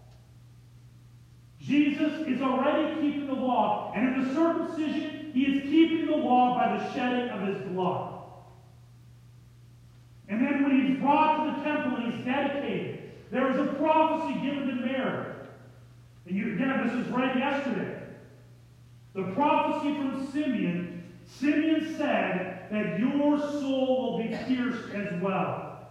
Jesus 1.60 2.28
is 2.28 2.42
already 2.42 2.96
keeping 2.96 3.28
the 3.28 3.34
law, 3.34 3.94
and 3.96 4.16
in 4.16 4.28
the 4.28 4.34
circumcision, 4.34 5.19
he 5.34 5.44
is 5.44 5.64
keeping 5.64 6.08
the 6.08 6.18
law 6.18 6.58
by 6.58 6.78
the 6.78 6.94
shedding 6.94 7.30
of 7.30 7.48
his 7.48 7.62
blood. 7.70 8.20
And 10.28 10.42
then 10.42 10.64
when 10.64 10.88
he's 10.88 11.00
brought 11.00 11.46
to 11.46 11.52
the 11.52 11.64
temple 11.64 11.98
and 11.98 12.14
he's 12.14 12.26
dedicated, 12.26 13.12
there 13.32 13.52
is 13.52 13.58
a 13.58 13.74
prophecy 13.74 14.40
given 14.42 14.68
to 14.68 14.76
Mary. 14.76 15.34
And 16.26 16.38
you, 16.38 16.54
again, 16.54 16.86
this 16.86 16.96
was 16.96 17.08
read 17.08 17.38
yesterday. 17.38 18.04
The 19.14 19.24
prophecy 19.34 19.96
from 19.96 20.28
Simeon, 20.32 21.04
Simeon 21.26 21.96
said 21.98 22.68
that 22.72 23.00
your 23.00 23.40
soul 23.40 24.18
will 24.18 24.24
be 24.24 24.30
pierced 24.46 24.94
as 24.94 25.22
well. 25.22 25.90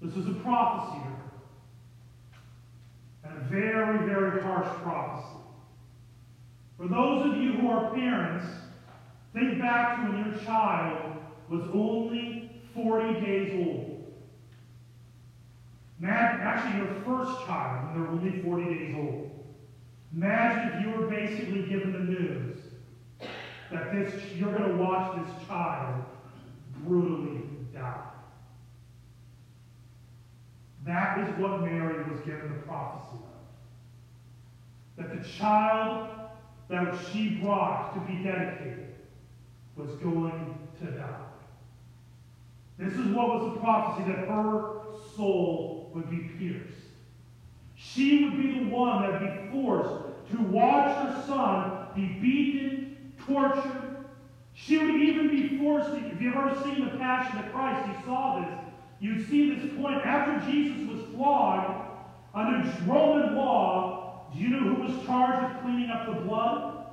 This 0.00 0.16
is 0.16 0.28
a 0.28 0.34
prophecy 0.40 1.02
And 3.24 3.36
a 3.36 3.40
very, 3.44 4.06
very 4.06 4.42
harsh 4.42 4.68
prophecy. 4.82 5.35
For 6.76 6.88
those 6.88 7.26
of 7.26 7.36
you 7.38 7.52
who 7.52 7.68
are 7.70 7.94
parents, 7.94 8.44
think 9.32 9.58
back 9.58 9.96
to 9.96 10.12
when 10.12 10.24
your 10.24 10.44
child 10.44 11.16
was 11.48 11.62
only 11.72 12.50
40 12.74 13.20
days 13.20 13.66
old. 13.66 14.12
actually, 16.04 16.84
your 16.84 16.94
first 17.04 17.46
child, 17.46 17.94
when 17.94 18.02
they're 18.02 18.10
only 18.10 18.42
40 18.42 18.64
days 18.64 18.94
old. 18.96 19.30
Imagine 20.14 20.78
if 20.78 20.86
you 20.86 21.00
were 21.00 21.06
basically 21.06 21.62
given 21.62 21.92
the 21.92 21.98
news 21.98 22.56
that 23.70 23.92
this 23.92 24.14
you're 24.36 24.56
going 24.56 24.70
to 24.70 24.76
watch 24.76 25.16
this 25.18 25.46
child 25.48 26.04
brutally 26.84 27.42
die. 27.72 28.06
That 30.84 31.18
is 31.18 31.38
what 31.38 31.62
Mary 31.62 32.04
was 32.08 32.20
given 32.20 32.48
the 32.48 32.60
prophecy 32.60 33.16
of. 33.16 35.04
That 35.04 35.22
the 35.22 35.28
child 35.28 36.15
that 36.68 36.96
she 37.12 37.30
brought 37.36 37.94
to 37.94 38.00
be 38.12 38.22
dedicated 38.22 38.94
was 39.76 39.90
going 39.96 40.58
to 40.80 40.90
die. 40.90 41.20
This 42.78 42.94
is 42.94 43.06
what 43.14 43.28
was 43.28 43.54
the 43.54 43.60
prophecy 43.60 44.10
that 44.10 44.28
her 44.28 44.80
soul 45.16 45.90
would 45.94 46.10
be 46.10 46.30
pierced. 46.38 46.72
She 47.74 48.24
would 48.24 48.42
be 48.42 48.64
the 48.64 48.70
one 48.70 49.02
that 49.02 49.20
would 49.20 49.30
be 49.30 49.50
forced 49.50 50.06
to 50.32 50.42
watch 50.42 50.96
her 50.96 51.22
son 51.26 51.86
be 51.94 52.06
beaten, 52.20 53.12
tortured. 53.26 54.04
She 54.54 54.78
would 54.78 55.00
even 55.00 55.28
be 55.28 55.58
forced, 55.58 55.90
to, 55.90 55.96
if 55.96 56.20
you've 56.20 56.34
ever 56.34 56.54
seen 56.64 56.84
the 56.84 56.96
Passion 56.98 57.38
of 57.38 57.52
Christ, 57.52 57.86
you 57.86 58.04
saw 58.04 58.40
this. 58.40 58.58
You 58.98 59.24
see 59.24 59.54
this 59.54 59.76
point. 59.78 60.04
After 60.04 60.50
Jesus 60.50 60.88
was 60.88 61.02
flogged 61.14 61.90
under 62.34 62.68
Roman 62.86 63.36
law, 63.36 64.05
do 64.32 64.38
you 64.38 64.50
know 64.50 64.74
who 64.74 64.82
was 64.82 65.06
charged 65.06 65.54
with 65.54 65.62
cleaning 65.62 65.90
up 65.90 66.06
the 66.06 66.20
blood? 66.22 66.86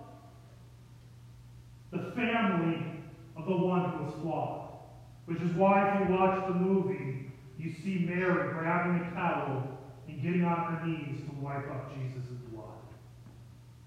The 1.92 2.12
family 2.12 2.86
of 3.36 3.46
the 3.46 3.56
one 3.56 3.90
who 3.92 4.04
was 4.04 4.13
flogged. 4.22 4.63
Which 5.25 5.42
is 5.42 5.52
why 5.56 5.90
if 5.90 6.10
you 6.10 6.16
watch 6.16 6.48
the 6.48 6.54
movie, 6.54 7.32
you 7.58 7.74
see 7.84 8.06
Mary 8.06 8.54
grabbing 8.54 9.06
a 9.06 9.12
towel 9.13 9.80
and 10.08 10.22
getting 10.22 10.44
on 10.44 10.74
her 10.74 10.86
knees 10.86 11.22
to 11.22 11.36
wipe 11.42 11.70
up 11.70 11.94
Jesus' 11.96 12.28
blood. 12.52 12.78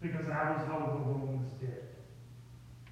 Because 0.01 0.27
that 0.27 0.57
was 0.57 0.67
how 0.67 0.87
the 0.87 1.11
Romans 1.11 1.51
did. 1.61 1.85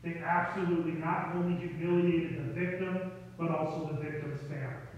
They 0.03 0.21
absolutely 0.21 0.93
not 0.93 1.35
only 1.35 1.57
humiliated 1.67 2.39
the 2.39 2.53
victim, 2.53 3.13
but 3.39 3.51
also 3.51 3.91
the 3.93 4.01
victim's 4.03 4.41
family. 4.43 4.94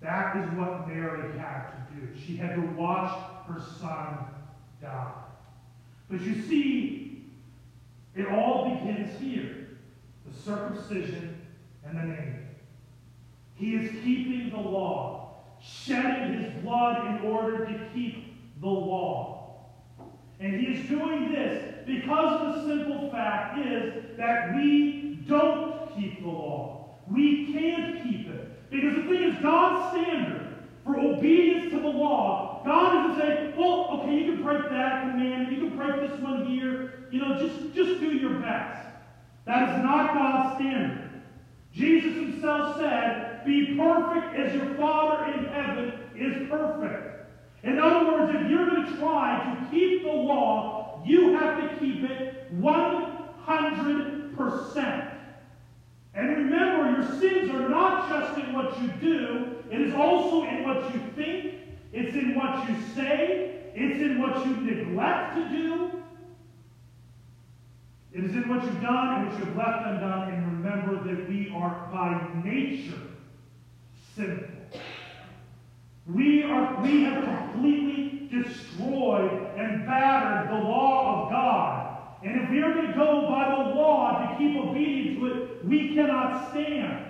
That 0.00 0.36
is 0.36 0.50
what 0.52 0.88
Mary 0.88 1.36
had 1.38 1.70
to 1.70 1.94
do. 1.94 2.08
She 2.18 2.36
had 2.36 2.54
to 2.54 2.62
watch 2.76 3.18
her 3.48 3.60
son 3.80 4.18
die. 4.80 5.12
But 6.08 6.20
you 6.20 6.42
see, 6.42 7.26
it 8.14 8.28
all 8.28 8.76
begins 8.76 9.20
here 9.20 9.68
the 10.26 10.40
circumcision 10.40 11.40
and 11.84 11.98
the 11.98 12.02
name. 12.02 12.46
He 13.54 13.74
is 13.74 13.90
keeping 14.04 14.50
the 14.50 14.68
law, 14.68 15.40
shedding 15.60 16.42
his 16.42 16.62
blood 16.62 17.06
in 17.06 17.28
order 17.28 17.66
to 17.66 17.88
keep 17.92 18.60
the 18.60 18.68
law. 18.68 19.64
And 20.38 20.54
he 20.54 20.66
is 20.66 20.88
doing 20.88 21.32
this 21.32 21.86
because 21.86 22.56
the 22.56 22.66
simple 22.66 23.10
fact 23.10 23.58
is 23.66 24.16
that 24.16 24.54
we 24.54 25.24
don't 25.26 25.92
keep 25.96 26.22
the 26.22 26.28
law. 26.28 26.90
We 27.10 27.52
can't 27.52 28.02
keep. 28.04 28.27
Because 28.70 28.96
the 28.96 29.02
thing 29.02 29.22
is, 29.22 29.42
God's 29.42 29.96
standard 29.96 30.56
for 30.84 30.98
obedience 30.98 31.72
to 31.72 31.80
the 31.80 31.88
law, 31.88 32.62
God 32.64 33.08
doesn't 33.08 33.20
say, 33.20 33.54
well, 33.56 34.00
okay, 34.00 34.14
you 34.14 34.32
can 34.32 34.42
break 34.42 34.68
that 34.70 35.02
commandment, 35.02 35.52
you 35.52 35.68
can 35.68 35.76
break 35.76 36.00
this 36.00 36.18
one 36.20 36.46
here. 36.46 36.94
You 37.10 37.20
know, 37.20 37.38
just, 37.38 37.74
just 37.74 38.00
do 38.00 38.12
your 38.12 38.40
best. 38.40 38.86
That 39.46 39.70
is 39.70 39.82
not 39.82 40.14
God's 40.14 40.56
standard. 40.56 41.22
Jesus 41.72 42.14
himself 42.14 42.78
said, 42.78 43.42
Be 43.44 43.76
perfect 43.76 44.36
as 44.36 44.54
your 44.54 44.74
Father 44.74 45.32
in 45.32 45.46
heaven 45.46 45.92
is 46.14 46.48
perfect. 46.50 47.30
In 47.62 47.78
other 47.78 48.12
words, 48.12 48.30
if 48.34 48.50
you're 48.50 48.66
going 48.66 48.84
to 48.84 48.96
try 48.98 49.42
to 49.44 49.56
keep 49.70 50.02
the 50.02 50.08
law, 50.08 51.02
you 51.06 51.32
have 51.34 51.60
to 51.60 51.68
keep 51.78 52.02
it 52.04 52.60
100%. 52.60 55.17
And 56.18 56.30
remember, 56.30 56.90
your 56.90 57.20
sins 57.20 57.48
are 57.54 57.68
not 57.68 58.08
just 58.08 58.40
in 58.40 58.52
what 58.52 58.82
you 58.82 58.88
do, 59.00 59.54
it 59.70 59.80
is 59.80 59.94
also 59.94 60.48
in 60.48 60.64
what 60.64 60.92
you 60.92 61.00
think, 61.14 61.54
it's 61.92 62.12
in 62.12 62.34
what 62.34 62.68
you 62.68 62.74
say, 62.96 63.70
it's 63.72 64.00
in 64.02 64.20
what 64.20 64.44
you 64.44 64.56
neglect 64.56 65.36
to 65.36 65.48
do, 65.48 66.02
it 68.12 68.24
is 68.24 68.32
in 68.32 68.48
what 68.48 68.64
you've 68.64 68.82
done 68.82 69.14
and 69.14 69.28
what 69.28 69.38
you've 69.38 69.56
left 69.56 69.86
undone, 69.86 70.32
and 70.32 70.44
remember 70.64 71.04
that 71.04 71.28
we 71.28 71.52
are 71.54 71.88
by 71.92 72.28
nature 72.42 72.98
sinful. 74.16 74.80
We, 76.12 76.42
are, 76.42 76.82
we 76.82 77.04
have 77.04 77.22
completely 77.22 78.28
destroyed 78.28 79.52
and 79.56 79.86
battered 79.86 80.50
the 80.50 80.64
law 80.64 81.26
of 81.26 81.30
God. 81.30 81.98
And 82.24 82.40
if 82.40 82.50
we 82.50 82.60
are 82.60 82.74
going 82.74 82.88
to 82.88 82.94
go 82.94 83.28
by 83.28 83.62
the 83.62 83.67
keep 84.38 84.56
obedience 84.56 85.18
to 85.18 85.26
it, 85.26 85.64
we 85.64 85.94
cannot 85.94 86.50
stand. 86.50 87.04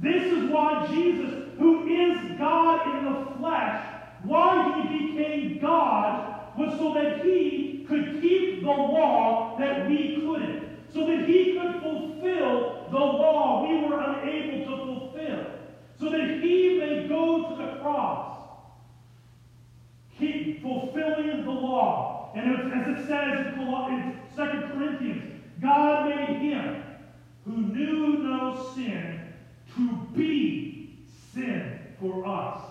This 0.00 0.32
is 0.32 0.50
why 0.50 0.86
Jesus, 0.90 1.48
who 1.58 1.86
is 1.88 2.38
God 2.38 2.98
in 2.98 3.04
the 3.12 3.36
flesh, 3.38 3.84
why 4.24 4.88
he 4.88 5.12
became 5.12 5.58
God 5.60 6.56
was 6.56 6.78
so 6.78 6.94
that 6.94 7.24
he 7.24 7.84
could 7.88 8.20
keep 8.20 8.62
the 8.62 8.66
law 8.66 9.56
that 9.58 9.88
we 9.88 10.16
couldn't, 10.16 10.68
so 10.92 11.06
that 11.06 11.28
he 11.28 11.54
could 11.54 11.80
fulfill 11.82 12.86
the 12.90 12.98
law 12.98 13.66
we 13.66 13.88
were 13.88 13.98
unable 13.98 14.64
to 14.66 14.84
fulfill, 14.84 15.46
so 15.98 16.10
that 16.10 16.40
he 16.42 16.78
may 16.78 17.08
go 17.08 17.50
to 17.50 17.62
the 17.62 17.78
cross, 17.80 18.36
keep 20.18 20.62
fulfilling 20.62 21.44
the 21.44 21.50
law. 21.50 22.32
And 22.34 22.72
as 22.72 22.98
it 22.98 23.06
says 23.06 23.46
in 23.46 23.58
2 24.36 24.44
Corinthians, 24.72 25.37
God 25.60 26.08
made 26.08 26.38
him 26.38 26.84
who 27.44 27.56
knew 27.56 28.18
no 28.18 28.72
sin 28.74 29.20
to 29.76 30.06
be 30.14 30.98
sin 31.34 31.78
for 31.98 32.26
us, 32.26 32.62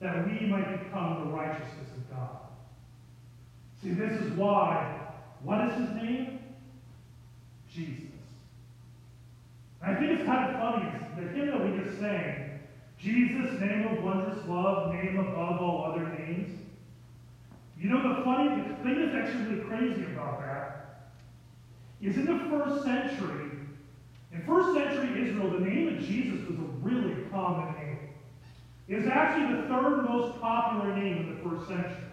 that 0.00 0.26
we 0.26 0.46
might 0.46 0.84
become 0.84 1.24
the 1.24 1.32
righteousness 1.32 1.88
of 1.96 2.10
God. 2.10 2.38
See, 3.82 3.90
this 3.90 4.12
is 4.20 4.32
why. 4.32 4.98
What 5.42 5.68
is 5.68 5.74
his 5.74 5.90
name? 5.96 6.38
Jesus. 7.72 8.04
And 9.82 9.96
I 9.96 9.98
think 9.98 10.12
it's 10.12 10.24
kind 10.24 10.54
of 10.54 10.60
funny. 10.60 10.88
The 11.16 11.28
hymn 11.32 11.46
that 11.48 11.64
we 11.64 11.82
just 11.82 11.98
sang, 11.98 12.60
Jesus, 12.98 13.60
name 13.60 13.88
of 13.88 14.04
wondrous 14.04 14.46
love, 14.46 14.94
name 14.94 15.18
above 15.18 15.60
all 15.60 15.92
other 15.92 16.08
names. 16.10 16.50
You 17.78 17.90
know, 17.90 18.16
the 18.16 18.24
funny 18.24 18.62
the 18.62 18.76
thing 18.84 19.10
that's 19.10 19.28
actually 19.28 19.56
really 19.56 19.64
crazy 19.64 20.04
about 20.12 20.40
that 20.40 20.81
is 22.02 22.16
in 22.16 22.26
the 22.26 22.44
first 22.50 22.84
century, 22.84 23.50
In 24.32 24.42
first 24.46 24.74
century 24.74 25.28
Israel, 25.28 25.50
the 25.50 25.60
name 25.60 25.96
of 25.96 26.00
Jesus 26.00 26.48
was 26.48 26.58
a 26.58 26.62
really 26.80 27.24
common 27.30 27.74
name. 27.74 27.98
It 28.88 28.96
was 28.96 29.06
actually 29.06 29.56
the 29.56 29.68
third 29.68 30.04
most 30.08 30.40
popular 30.40 30.96
name 30.96 31.18
in 31.18 31.36
the 31.36 31.48
first 31.48 31.68
century. 31.68 32.08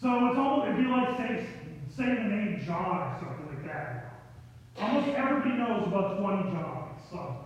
So 0.00 0.28
it's 0.28 0.38
almost, 0.38 0.68
it'd 0.68 0.84
be 0.84 0.90
like 0.90 1.16
saying, 1.16 1.46
saying 1.96 2.14
the 2.14 2.34
name 2.34 2.62
John 2.64 3.14
or 3.14 3.18
something 3.20 3.46
like 3.48 3.66
that. 3.66 4.20
Almost 4.80 5.08
everybody 5.08 5.56
knows 5.56 5.86
about 5.86 6.18
20 6.18 6.50
Johns 6.52 7.00
somewhere. 7.10 7.36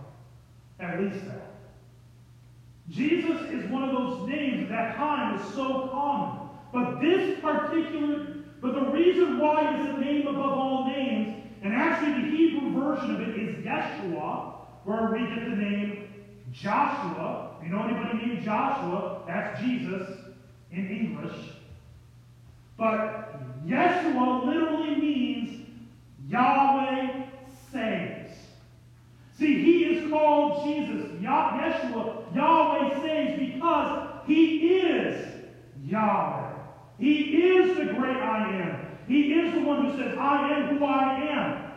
At 0.79 1.01
least 1.01 1.25
that. 1.25 1.55
Jesus 2.89 3.41
is 3.49 3.69
one 3.71 3.83
of 3.83 3.91
those 3.91 4.29
names 4.29 4.63
at 4.63 4.69
that 4.69 4.95
time 4.95 5.39
is 5.39 5.53
so 5.53 5.89
common. 5.91 6.49
But 6.71 7.01
this 7.01 7.39
particular, 7.39 8.34
but 8.61 8.73
the 8.73 8.91
reason 8.91 9.39
why 9.39 9.75
it's 9.75 9.89
a 9.89 9.99
name 9.99 10.27
above 10.27 10.57
all 10.57 10.87
names, 10.87 11.43
and 11.61 11.73
actually 11.73 12.21
the 12.21 12.37
Hebrew 12.37 12.71
version 12.71 13.15
of 13.15 13.21
it 13.21 13.35
is 13.35 13.65
Yeshua, 13.65 14.53
where 14.83 15.11
we 15.11 15.19
get 15.19 15.49
the 15.49 15.55
name 15.55 16.07
Joshua. 16.51 17.57
If 17.59 17.67
you 17.67 17.73
know 17.73 17.83
anybody 17.83 18.25
named 18.25 18.43
Joshua, 18.43 19.23
that's 19.27 19.59
Jesus 19.59 20.07
in 20.71 20.89
English. 20.89 21.51
But 22.77 23.65
Yeshua 23.65 24.45
literally 24.45 24.95
means 24.95 25.65
Yahweh 26.27 27.25
saves. 27.71 28.31
See, 29.37 29.63
he 29.63 29.83
is 29.83 30.09
called 30.09 30.65
Jesus, 30.65 31.11
Yeshua, 31.21 32.33
Yahweh 32.33 33.01
saves, 33.01 33.53
because 33.53 34.09
he 34.25 34.79
is 34.79 35.25
Yahweh. 35.83 36.44
He 36.99 37.43
is 37.43 37.77
the 37.77 37.85
great 37.93 38.17
I 38.17 38.55
am. 38.55 38.97
He 39.07 39.33
is 39.33 39.53
the 39.53 39.61
one 39.61 39.85
who 39.85 39.97
says, 39.97 40.17
I 40.17 40.51
am 40.51 40.77
who 40.77 40.85
I 40.85 41.19
am. 41.21 41.71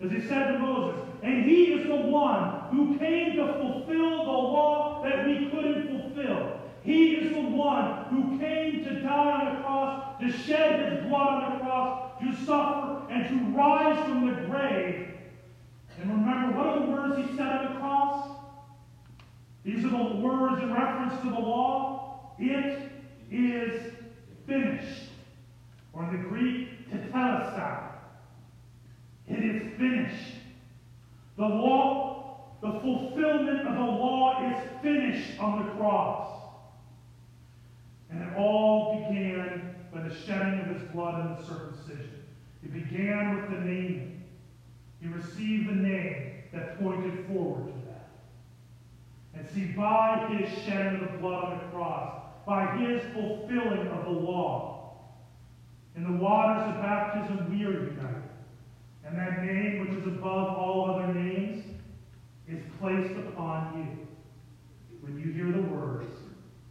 As 0.00 0.10
he 0.10 0.20
said 0.28 0.52
to 0.52 0.58
Moses, 0.58 1.00
and 1.22 1.44
he 1.44 1.72
is 1.72 1.86
the 1.86 1.96
one 1.96 2.68
who 2.70 2.98
came 2.98 3.36
to 3.36 3.54
fulfill 3.54 4.24
the 4.24 4.30
law 4.30 5.02
that 5.04 5.26
we 5.26 5.48
couldn't 5.48 5.88
fulfill. 5.88 6.60
He 6.82 7.14
is 7.14 7.34
the 7.34 7.40
one 7.40 8.04
who 8.10 8.38
came 8.38 8.84
to 8.84 9.00
die 9.00 9.40
on 9.40 9.54
the 9.54 9.62
cross, 9.62 10.20
to 10.20 10.30
shed 10.30 10.92
his 10.92 11.08
blood 11.08 11.44
on 11.44 11.52
the 11.52 11.64
cross, 11.64 12.20
to 12.20 12.44
suffer, 12.44 13.10
and 13.10 13.28
to 13.28 13.56
rise 13.56 14.04
from 14.04 14.26
the 14.26 14.42
grave. 14.42 15.08
And 15.98 16.10
remember, 16.10 16.58
what 16.58 16.66
are 16.66 16.80
the 16.80 16.92
words 16.92 17.16
he 17.16 17.36
said 17.36 17.46
on 17.46 17.72
the 17.72 17.80
cross? 17.80 18.28
These 19.64 19.84
are 19.86 19.90
the 19.90 20.16
words 20.16 20.62
in 20.62 20.72
reference 20.74 21.18
to 21.22 21.30
the 21.30 21.40
law. 21.40 22.34
It 22.38 22.90
is 23.30 23.93
finished. 24.46 25.10
Or 25.92 26.04
in 26.04 26.12
the 26.12 26.28
Greek, 26.28 26.90
tetelestai. 26.90 27.92
It 29.28 29.38
is 29.38 29.62
finished. 29.78 30.34
The 31.36 31.46
law, 31.46 32.46
the 32.60 32.72
fulfillment 32.80 33.66
of 33.66 33.74
the 33.74 33.80
law 33.80 34.50
is 34.50 34.82
finished 34.82 35.38
on 35.40 35.64
the 35.64 35.72
cross. 35.72 36.30
And 38.10 38.22
it 38.22 38.36
all 38.36 39.08
began 39.08 39.74
by 39.92 40.02
the 40.02 40.14
shedding 40.14 40.60
of 40.60 40.80
his 40.80 40.88
blood 40.90 41.26
and 41.26 41.38
the 41.38 41.44
circumcision. 41.46 42.22
It 42.62 42.72
began 42.72 43.36
with 43.36 43.50
the 43.50 43.64
naming. 43.64 44.22
He 45.00 45.08
received 45.08 45.68
the 45.68 45.74
name 45.74 46.32
that 46.52 46.80
pointed 46.80 47.26
forward 47.26 47.66
to 47.66 47.72
that. 47.88 48.08
And 49.34 49.48
see, 49.50 49.72
by 49.72 50.26
his 50.36 50.64
shedding 50.64 51.02
of 51.02 51.12
the 51.12 51.18
blood 51.18 51.44
on 51.44 51.58
the 51.58 51.64
cross, 51.64 52.23
by 52.46 52.76
his 52.76 53.02
fulfilling 53.12 53.88
of 53.88 54.04
the 54.04 54.10
law, 54.10 54.74
in 55.96 56.04
the 56.04 56.22
waters 56.22 56.68
of 56.68 56.82
baptism 56.82 57.50
we 57.50 57.64
are 57.64 57.72
united. 57.72 58.22
And 59.04 59.18
that 59.18 59.44
name, 59.44 59.80
which 59.80 59.98
is 59.98 60.06
above 60.06 60.58
all 60.58 60.90
other 60.90 61.12
names, 61.14 61.64
is 62.48 62.60
placed 62.80 63.16
upon 63.28 63.78
you. 63.78 64.06
When 65.00 65.18
you 65.18 65.32
hear 65.32 65.52
the 65.52 65.68
words, 65.68 66.10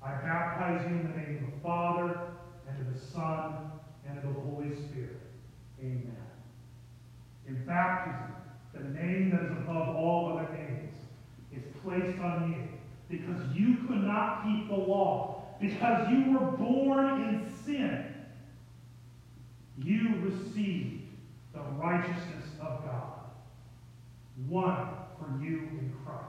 I 0.01 0.11
baptize 0.15 0.85
you 0.89 0.97
in 0.97 1.11
the 1.11 1.17
name 1.17 1.45
of 1.45 1.53
the 1.53 1.59
Father, 1.61 2.19
and 2.67 2.87
of 2.87 2.93
the 2.93 2.99
Son, 2.99 3.71
and 4.07 4.17
of 4.17 4.23
the 4.23 4.39
Holy 4.41 4.75
Spirit. 4.75 5.21
Amen. 5.79 6.17
In 7.47 7.63
baptism, 7.65 8.33
the 8.73 8.83
name 8.99 9.29
that 9.31 9.43
is 9.43 9.51
above 9.51 9.95
all 9.95 10.37
other 10.37 10.51
names 10.53 10.93
is 11.55 11.63
placed 11.83 12.19
on 12.19 12.51
you 12.51 13.17
because 13.17 13.41
you 13.53 13.77
could 13.87 14.03
not 14.03 14.43
keep 14.43 14.67
the 14.67 14.75
law, 14.75 15.32
because 15.63 16.09
you 16.09 16.33
were 16.33 16.51
born 16.57 17.23
in 17.23 17.49
sin. 17.65 18.13
You 19.77 20.15
received 20.21 21.03
the 21.53 21.61
righteousness 21.77 22.49
of 22.61 22.83
God, 22.83 23.19
won 24.49 24.89
for 25.17 25.41
you 25.41 25.59
in 25.59 25.93
Christ. 26.03 26.27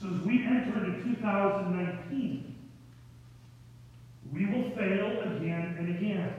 So 0.00 0.06
as 0.06 0.26
we 0.26 0.46
enter 0.46 0.82
into 0.82 1.02
2019, 1.16 2.54
we 4.32 4.46
will 4.46 4.70
fail 4.70 5.20
again 5.36 5.76
and 5.78 5.96
again, 5.96 6.32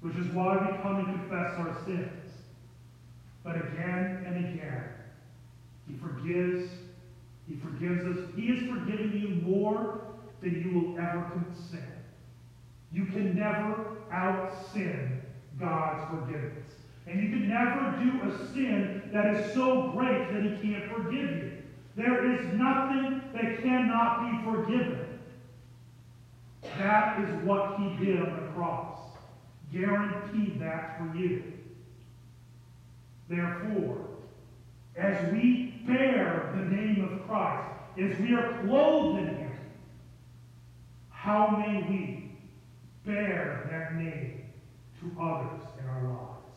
which 0.00 0.16
is 0.16 0.26
why 0.34 0.56
we 0.56 0.82
come 0.82 0.96
and 0.96 1.06
confess 1.06 1.54
our 1.58 1.80
sins. 1.84 2.32
But 3.44 3.54
again 3.54 4.24
and 4.26 4.36
again, 4.46 4.84
He 5.86 5.96
forgives. 5.96 6.68
He 7.48 7.54
forgives 7.54 8.04
us. 8.04 8.24
He 8.34 8.48
has 8.48 8.68
forgiven 8.68 9.12
you 9.16 9.48
more 9.48 10.07
than 10.40 10.62
you 10.62 10.80
will 10.80 10.98
ever 10.98 11.44
sin. 11.70 11.84
You 12.92 13.06
can 13.06 13.36
never 13.36 13.98
out 14.10 14.52
sin 14.72 15.20
God's 15.58 16.10
forgiveness. 16.10 16.72
And 17.06 17.22
you 17.22 17.28
can 17.30 17.48
never 17.48 17.96
do 18.02 18.30
a 18.30 18.52
sin 18.52 19.02
that 19.12 19.34
is 19.34 19.52
so 19.54 19.90
great 19.96 20.32
that 20.32 20.42
He 20.42 20.72
can't 20.72 20.90
forgive 20.92 21.30
you. 21.30 21.52
There 21.96 22.32
is 22.32 22.54
nothing 22.54 23.22
that 23.34 23.62
cannot 23.62 24.30
be 24.30 24.44
forgiven. 24.44 25.18
That 26.78 27.20
is 27.20 27.44
what 27.44 27.78
He 27.78 28.04
did 28.04 28.20
on 28.20 28.36
the 28.36 28.52
cross. 28.52 28.98
Guaranteed 29.72 30.60
that 30.60 30.98
for 30.98 31.16
you. 31.16 31.42
Therefore, 33.28 34.06
as 34.96 35.32
we 35.32 35.82
bear 35.86 36.52
the 36.54 36.64
name 36.64 37.04
of 37.04 37.26
Christ, 37.26 37.68
as 37.98 38.18
we 38.20 38.34
are 38.34 38.62
clothed 38.64 39.18
in 39.20 39.37
how 41.28 41.46
may 41.58 41.82
we 41.90 42.30
bear 43.04 43.68
that 43.70 43.96
name 44.02 44.44
to 44.98 45.22
others 45.22 45.60
in 45.78 45.86
our 45.86 46.02
lives? 46.04 46.56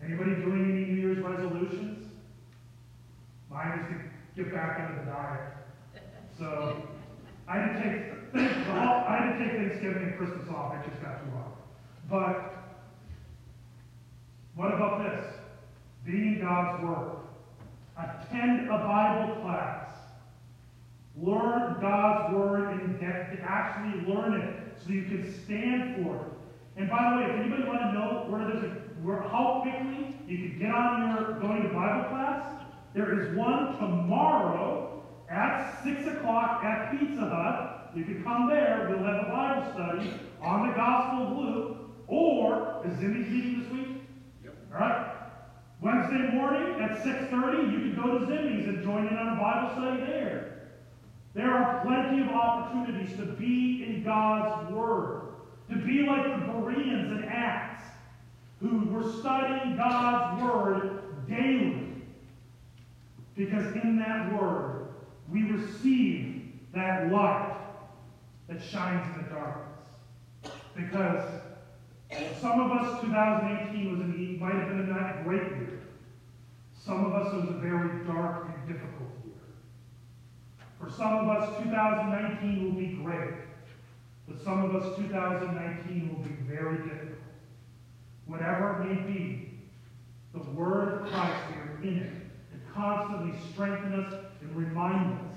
Anybody 0.00 0.36
doing 0.36 0.70
any 0.70 0.84
New 0.92 0.94
Year's 0.94 1.18
resolutions? 1.18 2.06
Mine 3.50 3.80
is 3.80 3.88
to 4.36 4.44
get 4.44 4.54
back 4.54 4.78
on 4.78 4.98
the 4.98 5.10
diet. 5.10 5.52
So 6.38 6.88
I 7.48 7.58
to 7.58 7.74
take 7.74 8.12
I 8.36 9.32
to 9.32 9.44
take 9.44 9.58
Thanksgiving 9.58 10.02
and 10.04 10.16
Christmas 10.16 10.48
off. 10.50 10.72
I 10.72 10.88
just 10.88 11.02
got 11.02 11.24
too 11.24 11.30
hard. 11.32 11.52
But 12.08 12.54
what 14.54 14.72
about 14.72 15.02
this? 15.02 15.34
Being 16.04 16.38
God's 16.40 16.84
Word. 16.84 17.16
Attend 17.98 18.68
a 18.68 18.78
Bible 18.78 19.42
class. 19.42 19.85
Learn 21.20 21.76
God's 21.80 22.34
Word 22.34 22.80
in 22.80 22.98
depth. 22.98 23.38
Actually 23.42 24.12
learn 24.12 24.40
it 24.40 24.76
so 24.84 24.92
you 24.92 25.04
can 25.04 25.32
stand 25.44 25.96
for 25.96 26.16
it. 26.16 26.32
And 26.76 26.90
by 26.90 27.10
the 27.10 27.16
way, 27.16 27.30
if 27.30 27.40
anybody 27.40 27.64
want 27.64 27.80
to 27.80 27.92
know 27.92 28.26
where 28.28 28.46
there's 28.46 28.64
a, 28.64 28.68
where, 29.02 29.22
how 29.22 29.60
quickly 29.62 30.14
you 30.26 30.50
can 30.50 30.58
get 30.58 30.70
on 30.70 31.16
your 31.16 31.40
going 31.40 31.62
to 31.62 31.68
Bible 31.70 32.08
class, 32.10 32.64
there 32.94 33.18
is 33.18 33.36
one 33.36 33.78
tomorrow 33.78 35.02
at 35.30 35.82
6 35.84 36.06
o'clock 36.06 36.62
at 36.64 36.90
Pizza 36.90 37.20
Hut. 37.20 37.92
You 37.94 38.04
can 38.04 38.22
come 38.22 38.48
there. 38.50 38.86
We'll 38.90 39.04
have 39.04 39.26
a 39.26 39.30
Bible 39.30 39.72
study 39.72 40.20
on 40.42 40.68
the 40.68 40.74
Gospel 40.74 41.26
of 41.26 41.38
Luke. 41.38 41.76
Or, 42.08 42.82
is 42.86 42.98
Zimmy's 42.98 43.28
meeting 43.28 43.62
this 43.62 43.72
week? 43.72 44.02
Yep. 44.44 44.54
All 44.72 44.80
right? 44.80 45.12
Wednesday 45.80 46.36
morning 46.36 46.80
at 46.80 47.02
6.30, 47.02 47.72
you 47.72 47.78
can 47.78 47.96
go 47.96 48.18
to 48.18 48.26
Zimmy's 48.26 48.68
and 48.68 48.82
join 48.82 49.06
in 49.08 49.16
on 49.16 49.36
a 49.36 49.40
Bible 49.40 49.74
study 49.74 50.00
there. 50.06 50.45
There 51.36 51.52
are 51.52 51.84
plenty 51.84 52.22
of 52.22 52.30
opportunities 52.30 53.14
to 53.18 53.26
be 53.26 53.84
in 53.86 54.02
God's 54.02 54.72
Word, 54.72 55.34
to 55.68 55.76
be 55.76 56.06
like 56.06 56.24
the 56.24 56.50
Bereans 56.50 57.12
in 57.12 57.24
Acts, 57.28 57.84
who 58.58 58.86
were 58.86 59.12
studying 59.20 59.76
God's 59.76 60.42
Word 60.42 61.28
daily. 61.28 61.88
Because 63.36 63.66
in 63.76 63.98
that 63.98 64.32
Word, 64.32 64.88
we 65.30 65.42
receive 65.42 66.52
that 66.74 67.12
light 67.12 67.54
that 68.48 68.62
shines 68.62 69.06
in 69.14 69.24
the 69.24 69.28
darkness. 69.28 69.88
Because 70.74 71.42
some 72.40 72.62
of 72.62 72.72
us, 72.72 73.02
2018 73.02 73.90
was 73.90 74.00
an, 74.00 74.38
might 74.40 74.54
have 74.54 74.68
been 74.68 74.90
a 74.90 75.20
great 75.22 75.42
year. 75.42 75.80
Some 76.82 77.04
of 77.04 77.12
us, 77.12 77.34
it 77.34 77.36
was 77.36 77.56
a 77.56 77.58
very 77.58 78.06
dark 78.06 78.46
and 78.54 78.66
difficult 78.66 79.10
year. 79.22 79.25
For 80.86 80.92
some 80.92 81.28
of 81.28 81.28
us, 81.28 81.58
2019 81.64 82.64
will 82.64 82.80
be 82.80 82.94
great. 83.02 83.34
But 84.28 84.40
some 84.44 84.64
of 84.64 84.76
us, 84.76 84.96
2019 84.96 86.14
will 86.14 86.22
be 86.22 86.34
very 86.48 86.78
difficult. 86.78 87.18
Whatever 88.26 88.82
it 88.82 88.86
may 88.86 89.12
be, 89.12 89.50
the 90.32 90.48
Word 90.52 91.02
of 91.02 91.10
Christ 91.10 91.42
here 91.52 91.78
in 91.82 91.98
it 91.98 92.12
and 92.52 92.60
constantly 92.72 93.36
strengthen 93.52 93.94
us 93.94 94.14
and 94.40 94.54
remind 94.54 95.18
us 95.18 95.34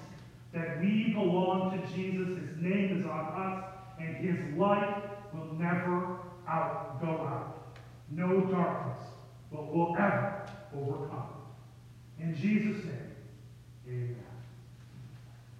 that 0.53 0.79
we 0.81 1.13
belong 1.13 1.71
to 1.71 1.95
Jesus, 1.95 2.27
His 2.27 2.57
name 2.61 2.99
is 2.99 3.05
on 3.05 3.25
us, 3.35 3.63
and 3.99 4.17
His 4.17 4.55
light 4.55 5.01
will 5.33 5.55
never 5.55 6.17
out, 6.47 7.01
go 7.01 7.07
out. 7.07 7.75
No 8.11 8.41
darkness 8.41 9.03
will, 9.49 9.65
will 9.65 9.95
ever 9.97 10.47
overcome. 10.75 11.29
In 12.19 12.35
Jesus' 12.35 12.85
name, 12.85 13.15
amen. 13.87 14.28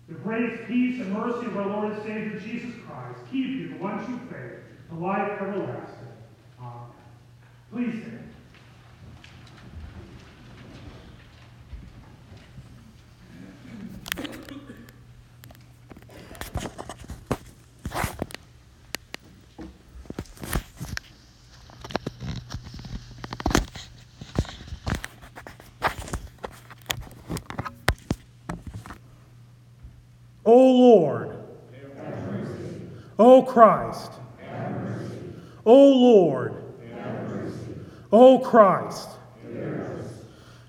The 0.10 0.16
grace, 0.16 0.60
peace, 0.68 1.00
and 1.00 1.14
mercy 1.14 1.46
of 1.46 1.56
our 1.56 1.68
Lord 1.68 1.94
and 1.94 2.02
Savior 2.02 2.40
Jesus 2.40 2.72
Christ 2.88 3.20
keep 3.32 3.46
you, 3.46 3.70
the 3.70 3.76
one 3.76 4.04
true 4.04 4.20
faith, 4.32 4.60
the 4.90 4.96
life 4.96 5.40
everlasting. 5.40 6.08
Amen. 6.60 6.90
Please 7.72 8.02
stand. 8.02 8.30
O 30.46 30.56
Lord, 30.56 31.38
O 33.20 33.44
Christ, 33.44 34.14
O 35.66 35.76
Lord, 35.76 36.56
O 38.14 38.40
Christ, 38.40 39.10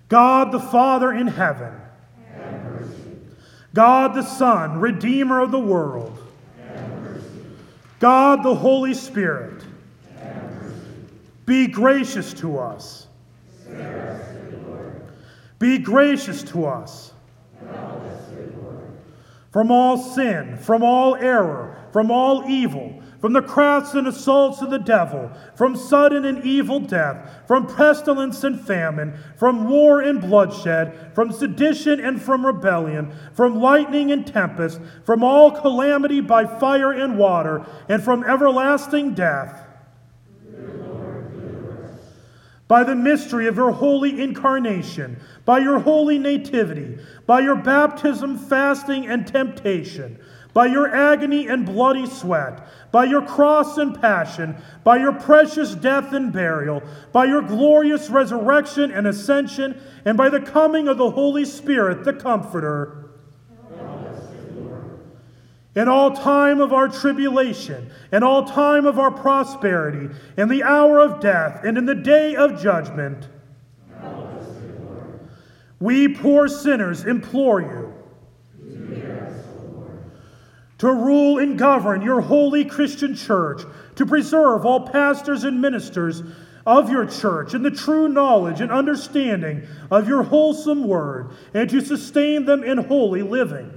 God 0.09 0.51
the 0.51 0.59
Father 0.59 1.13
in 1.13 1.29
heaven, 1.29 1.73
God 3.73 4.15
the 4.15 4.23
Son, 4.23 4.81
Redeemer 4.81 5.41
of 5.41 5.53
the 5.53 5.61
world, 5.61 6.19
God 8.01 8.43
the 8.43 8.57
Holy 8.57 8.95
Spirit, 8.95 9.63
be 11.47 11.69
gracious 11.69 12.35
to 12.35 12.59
us. 12.59 13.07
Be 15.61 15.79
gracious 15.79 16.43
to 16.45 16.67
us 16.67 17.13
from 19.53 19.71
all 19.71 19.99
sin, 19.99 20.57
from 20.57 20.83
all 20.83 21.17
error, 21.17 21.77
from 21.93 22.11
all 22.11 22.49
evil, 22.49 23.03
from 23.21 23.33
the 23.33 23.43
crafts 23.43 23.95
and 23.95 24.07
assaults 24.07 24.63
of 24.63 24.71
the 24.71 24.79
devil, 24.79 25.31
from 25.57 25.77
sudden 25.77 26.25
and 26.25 26.45
evil 26.45 26.81
death, 26.81 27.43
from 27.47 27.67
pestilence 27.67 28.45
and 28.45 28.61
famine, 28.61 29.13
from 29.37 29.69
war 29.69 30.01
and 30.01 30.21
bloodshed, 30.21 31.13
from 31.15 31.33
sedition 31.33 32.01
and 32.01 32.23
from 32.23 32.47
rebellion, 32.47 33.13
from 33.35 33.61
lightning 33.61 34.13
and 34.13 34.27
tempest, 34.27 34.81
from 35.05 35.23
all 35.23 35.51
calamity 35.51 36.21
by 36.21 36.47
fire 36.47 36.93
and 36.93 37.19
water, 37.19 37.67
and 37.89 38.03
from 38.03 38.25
everlasting 38.25 39.13
death 39.15 39.67
by 42.71 42.85
the 42.85 42.95
mystery 42.95 43.49
of 43.49 43.57
your 43.57 43.73
holy 43.73 44.23
incarnation, 44.23 45.19
by 45.45 45.59
your 45.59 45.81
holy 45.81 46.21
nativity, 46.21 46.97
by 47.27 47.41
your 47.41 47.57
baptism, 47.57 48.39
fasting, 48.39 49.09
and 49.09 49.27
temptation, 49.27 50.17
by 50.53 50.67
your 50.67 50.89
agony 50.95 51.49
and 51.49 51.67
bloody 51.67 52.07
sweat, 52.07 52.65
by 52.93 53.03
your 53.03 53.23
cross 53.23 53.77
and 53.77 54.01
passion, 54.01 54.55
by 54.85 54.97
your 54.97 55.13
precious 55.13 55.75
death 55.75 56.13
and 56.13 56.33
burial, 56.33 56.81
by 57.11 57.25
your 57.25 57.43
glorious 57.43 58.09
resurrection 58.09 58.93
and 58.93 59.05
ascension, 59.05 59.77
and 60.05 60.17
by 60.17 60.29
the 60.29 60.41
coming 60.41 60.87
of 60.87 60.97
the 60.97 61.11
Holy 61.11 61.45
Spirit, 61.45 62.05
the 62.05 62.13
Comforter 62.13 63.00
in 65.75 65.89
all 65.89 66.11
time 66.11 66.61
of 66.61 66.73
our 66.73 66.89
tribulation, 66.89 67.91
in 68.13 68.23
all 68.23 68.45
time 68.45 68.87
of 68.87 68.99
our 68.99 69.11
prosperity, 69.11 70.13
in 70.37 70.49
the 70.49 70.63
hour 70.63 71.01
of 71.01 71.21
death, 71.21 71.63
and 71.65 71.79
in 71.79 71.87
the 71.87 71.95
day 71.95 72.35
of 72.35 72.61
judgment. 72.61 73.29
We 75.79 76.09
poor 76.09 76.49
sinners 76.49 77.05
implore 77.05 77.61
you 77.61 77.95
to 80.79 80.93
rule 80.93 81.39
and 81.39 81.59
govern 81.59 82.01
your 82.01 82.23
holy 82.23 82.65
Christian 82.65 83.15
church, 83.15 83.63
to 83.97 84.07
preserve 84.07 84.65
all 84.65 84.89
pastors 84.89 85.45
and 85.45 85.61
ministers 85.61 86.23
of 86.67 86.91
your 86.91 87.05
church 87.05 87.53
in 87.53 87.63
the 87.63 87.71
true 87.71 88.09
knowledge 88.09 88.63
and 88.63 88.73
understanding 88.73 89.67
of 89.91 90.09
your 90.09 90.23
wholesome 90.23 90.85
word, 90.85 91.31
and 91.53 91.69
to 91.69 91.81
sustain 91.83 92.47
them 92.47 92.65
in 92.65 92.79
holy 92.79 93.23
living 93.23 93.71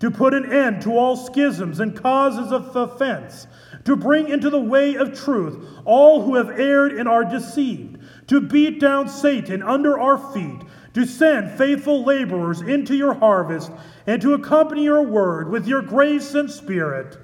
to 0.00 0.10
put 0.10 0.34
an 0.34 0.52
end 0.52 0.82
to 0.82 0.96
all 0.96 1.16
schisms 1.16 1.80
and 1.80 2.00
causes 2.00 2.52
of 2.52 2.74
offense, 2.76 3.46
to 3.84 3.96
bring 3.96 4.28
into 4.28 4.50
the 4.50 4.60
way 4.60 4.94
of 4.94 5.18
truth 5.18 5.56
all 5.84 6.22
who 6.22 6.36
have 6.36 6.58
erred 6.58 6.92
and 6.92 7.08
are 7.08 7.24
deceived, 7.24 7.98
to 8.28 8.40
beat 8.40 8.78
down 8.78 9.08
Satan 9.08 9.62
under 9.62 9.98
our 9.98 10.18
feet, 10.32 10.60
to 10.94 11.04
send 11.04 11.50
faithful 11.58 12.04
laborers 12.04 12.60
into 12.60 12.94
your 12.94 13.14
harvest, 13.14 13.70
and 14.06 14.22
to 14.22 14.34
accompany 14.34 14.84
your 14.84 15.02
word 15.02 15.48
with 15.48 15.66
your 15.66 15.82
grace 15.82 16.34
and 16.34 16.50
spirit. 16.50 17.18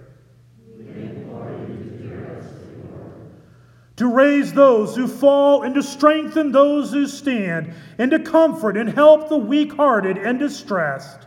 To 3.96 4.12
raise 4.12 4.52
those 4.52 4.96
who 4.96 5.06
fall 5.06 5.62
and 5.62 5.72
to 5.76 5.82
strengthen 5.82 6.50
those 6.50 6.90
who 6.92 7.06
stand, 7.06 7.72
and 7.96 8.10
to 8.10 8.18
comfort 8.18 8.76
and 8.76 8.88
help 8.88 9.28
the 9.28 9.38
weak 9.38 9.74
hearted 9.74 10.18
and 10.18 10.38
distressed. 10.38 11.26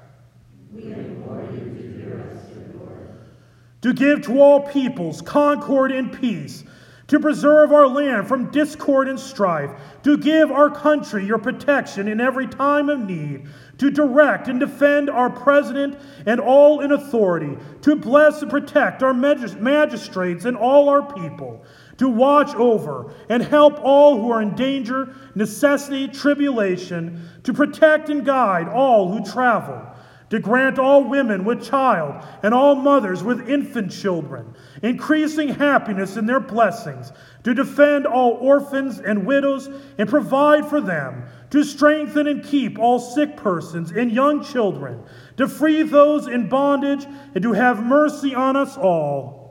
To 3.87 3.93
give 3.93 4.23
to 4.23 4.41
all 4.41 4.59
peoples 4.59 5.21
concord 5.21 5.93
and 5.93 6.11
peace, 6.11 6.65
to 7.07 7.21
preserve 7.21 7.71
our 7.71 7.87
land 7.87 8.27
from 8.27 8.51
discord 8.51 9.07
and 9.07 9.17
strife, 9.17 9.71
to 10.03 10.17
give 10.17 10.51
our 10.51 10.69
country 10.69 11.25
your 11.25 11.37
protection 11.37 12.09
in 12.09 12.19
every 12.19 12.47
time 12.47 12.89
of 12.89 12.99
need, 12.99 13.47
to 13.77 13.89
direct 13.89 14.49
and 14.49 14.59
defend 14.59 15.09
our 15.09 15.29
president 15.29 15.97
and 16.25 16.41
all 16.41 16.81
in 16.81 16.91
authority, 16.91 17.57
to 17.81 17.95
bless 17.95 18.41
and 18.41 18.51
protect 18.51 19.03
our 19.03 19.13
magistrates 19.13 20.43
and 20.43 20.57
all 20.57 20.89
our 20.89 21.13
people, 21.13 21.63
to 21.95 22.09
watch 22.09 22.53
over 22.55 23.13
and 23.29 23.41
help 23.41 23.79
all 23.81 24.19
who 24.19 24.29
are 24.29 24.41
in 24.41 24.53
danger, 24.53 25.15
necessity, 25.33 26.09
tribulation, 26.09 27.25
to 27.43 27.53
protect 27.53 28.09
and 28.09 28.25
guide 28.25 28.67
all 28.67 29.09
who 29.09 29.23
travel 29.23 29.86
to 30.29 30.39
grant 30.39 30.77
all 30.77 31.03
women 31.03 31.45
with 31.45 31.63
child 31.63 32.23
and 32.43 32.53
all 32.53 32.75
mothers 32.75 33.23
with 33.23 33.49
infant 33.49 33.91
children 33.91 34.53
increasing 34.81 35.49
happiness 35.49 36.17
in 36.17 36.25
their 36.25 36.39
blessings, 36.39 37.11
to 37.43 37.53
defend 37.53 38.05
all 38.05 38.31
orphans 38.33 38.99
and 38.99 39.25
widows 39.25 39.69
and 39.97 40.09
provide 40.09 40.65
for 40.65 40.81
them, 40.81 41.23
to 41.49 41.63
strengthen 41.63 42.27
and 42.27 42.43
keep 42.43 42.77
all 42.77 42.99
sick 42.99 43.37
persons 43.37 43.91
and 43.91 44.11
young 44.11 44.43
children, 44.43 45.01
to 45.37 45.47
free 45.47 45.81
those 45.83 46.27
in 46.27 46.49
bondage, 46.49 47.05
and 47.33 47.41
to 47.41 47.53
have 47.53 47.83
mercy 47.83 48.35
on 48.35 48.55
us 48.55 48.77
all. 48.77 49.47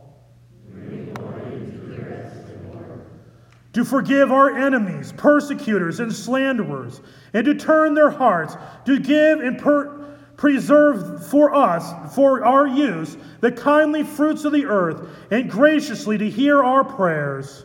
to 3.76 3.84
forgive 3.84 4.32
our 4.32 4.56
enemies, 4.56 5.12
persecutors, 5.18 6.00
and 6.00 6.10
slanderers, 6.10 7.02
and 7.34 7.44
to 7.44 7.54
turn 7.54 7.92
their 7.92 8.08
hearts, 8.08 8.56
to 8.86 8.98
give 8.98 9.40
and 9.40 9.58
per- 9.58 9.95
preserve 10.36 11.26
for 11.28 11.54
us, 11.54 12.14
for 12.14 12.44
our 12.44 12.66
use, 12.66 13.16
the 13.40 13.52
kindly 13.52 14.02
fruits 14.02 14.44
of 14.44 14.52
the 14.52 14.66
earth, 14.66 15.08
and 15.30 15.50
graciously 15.50 16.18
to 16.18 16.28
hear 16.28 16.62
our 16.62 16.84
prayers. 16.84 17.64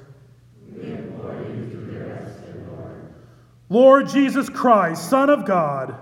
Lord 3.69 4.09
Jesus 4.09 4.49
Christ, 4.49 5.09
Son 5.09 5.29
of 5.29 5.45
God, 5.45 5.95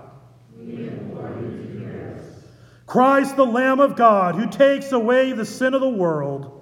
Christ, 2.86 3.36
the 3.36 3.46
Lamb 3.46 3.78
of 3.78 3.94
God, 3.94 4.34
who 4.34 4.48
takes 4.48 4.90
away 4.90 5.30
the 5.30 5.44
sin 5.44 5.74
of 5.74 5.80
the 5.80 5.88
world. 5.88 6.56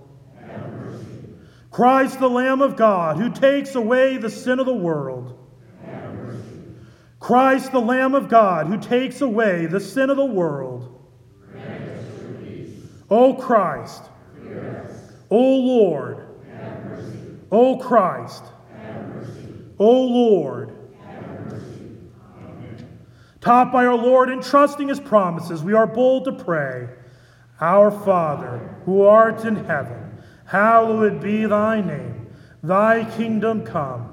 Christ, 1.71 2.21
the 2.21 2.29
Lamb 2.29 2.61
of 2.61 2.77
God, 2.77 3.17
who 3.17 3.31
takes 3.31 3.75
away 3.75 4.19
the 4.19 4.29
sin 4.29 4.59
of 4.59 4.67
the 4.67 4.75
world. 4.75 5.38
Christ, 7.21 7.73
the 7.73 7.81
Lamb 7.81 8.15
of 8.15 8.29
God, 8.29 8.67
who 8.67 8.79
takes 8.79 9.21
away 9.21 9.67
the 9.67 9.81
sin 9.81 10.11
of 10.11 10.17
the 10.17 10.25
world. 10.25 10.95
O 13.11 13.35
Christ, 13.35 14.03
O 15.31 15.39
Lord, 15.39 16.27
O 17.51 17.79
Christ, 17.79 18.45
O 19.79 20.03
Lord. 20.03 20.75
Taught 23.41 23.73
by 23.73 23.87
our 23.87 23.97
Lord 23.97 24.31
and 24.31 24.43
trusting 24.43 24.89
his 24.89 25.01
promises, 25.01 25.63
we 25.63 25.73
are 25.73 25.87
bold 25.87 26.25
to 26.25 26.33
pray 26.33 26.89
Our 27.61 27.91
Father, 27.91 28.77
who 28.85 29.03
art 29.03 29.45
in 29.45 29.65
heaven, 29.65 30.19
hallowed 30.45 31.21
be 31.21 31.47
thy 31.47 31.81
name. 31.81 32.27
Thy 32.63 33.05
kingdom 33.17 33.65
come. 33.65 34.13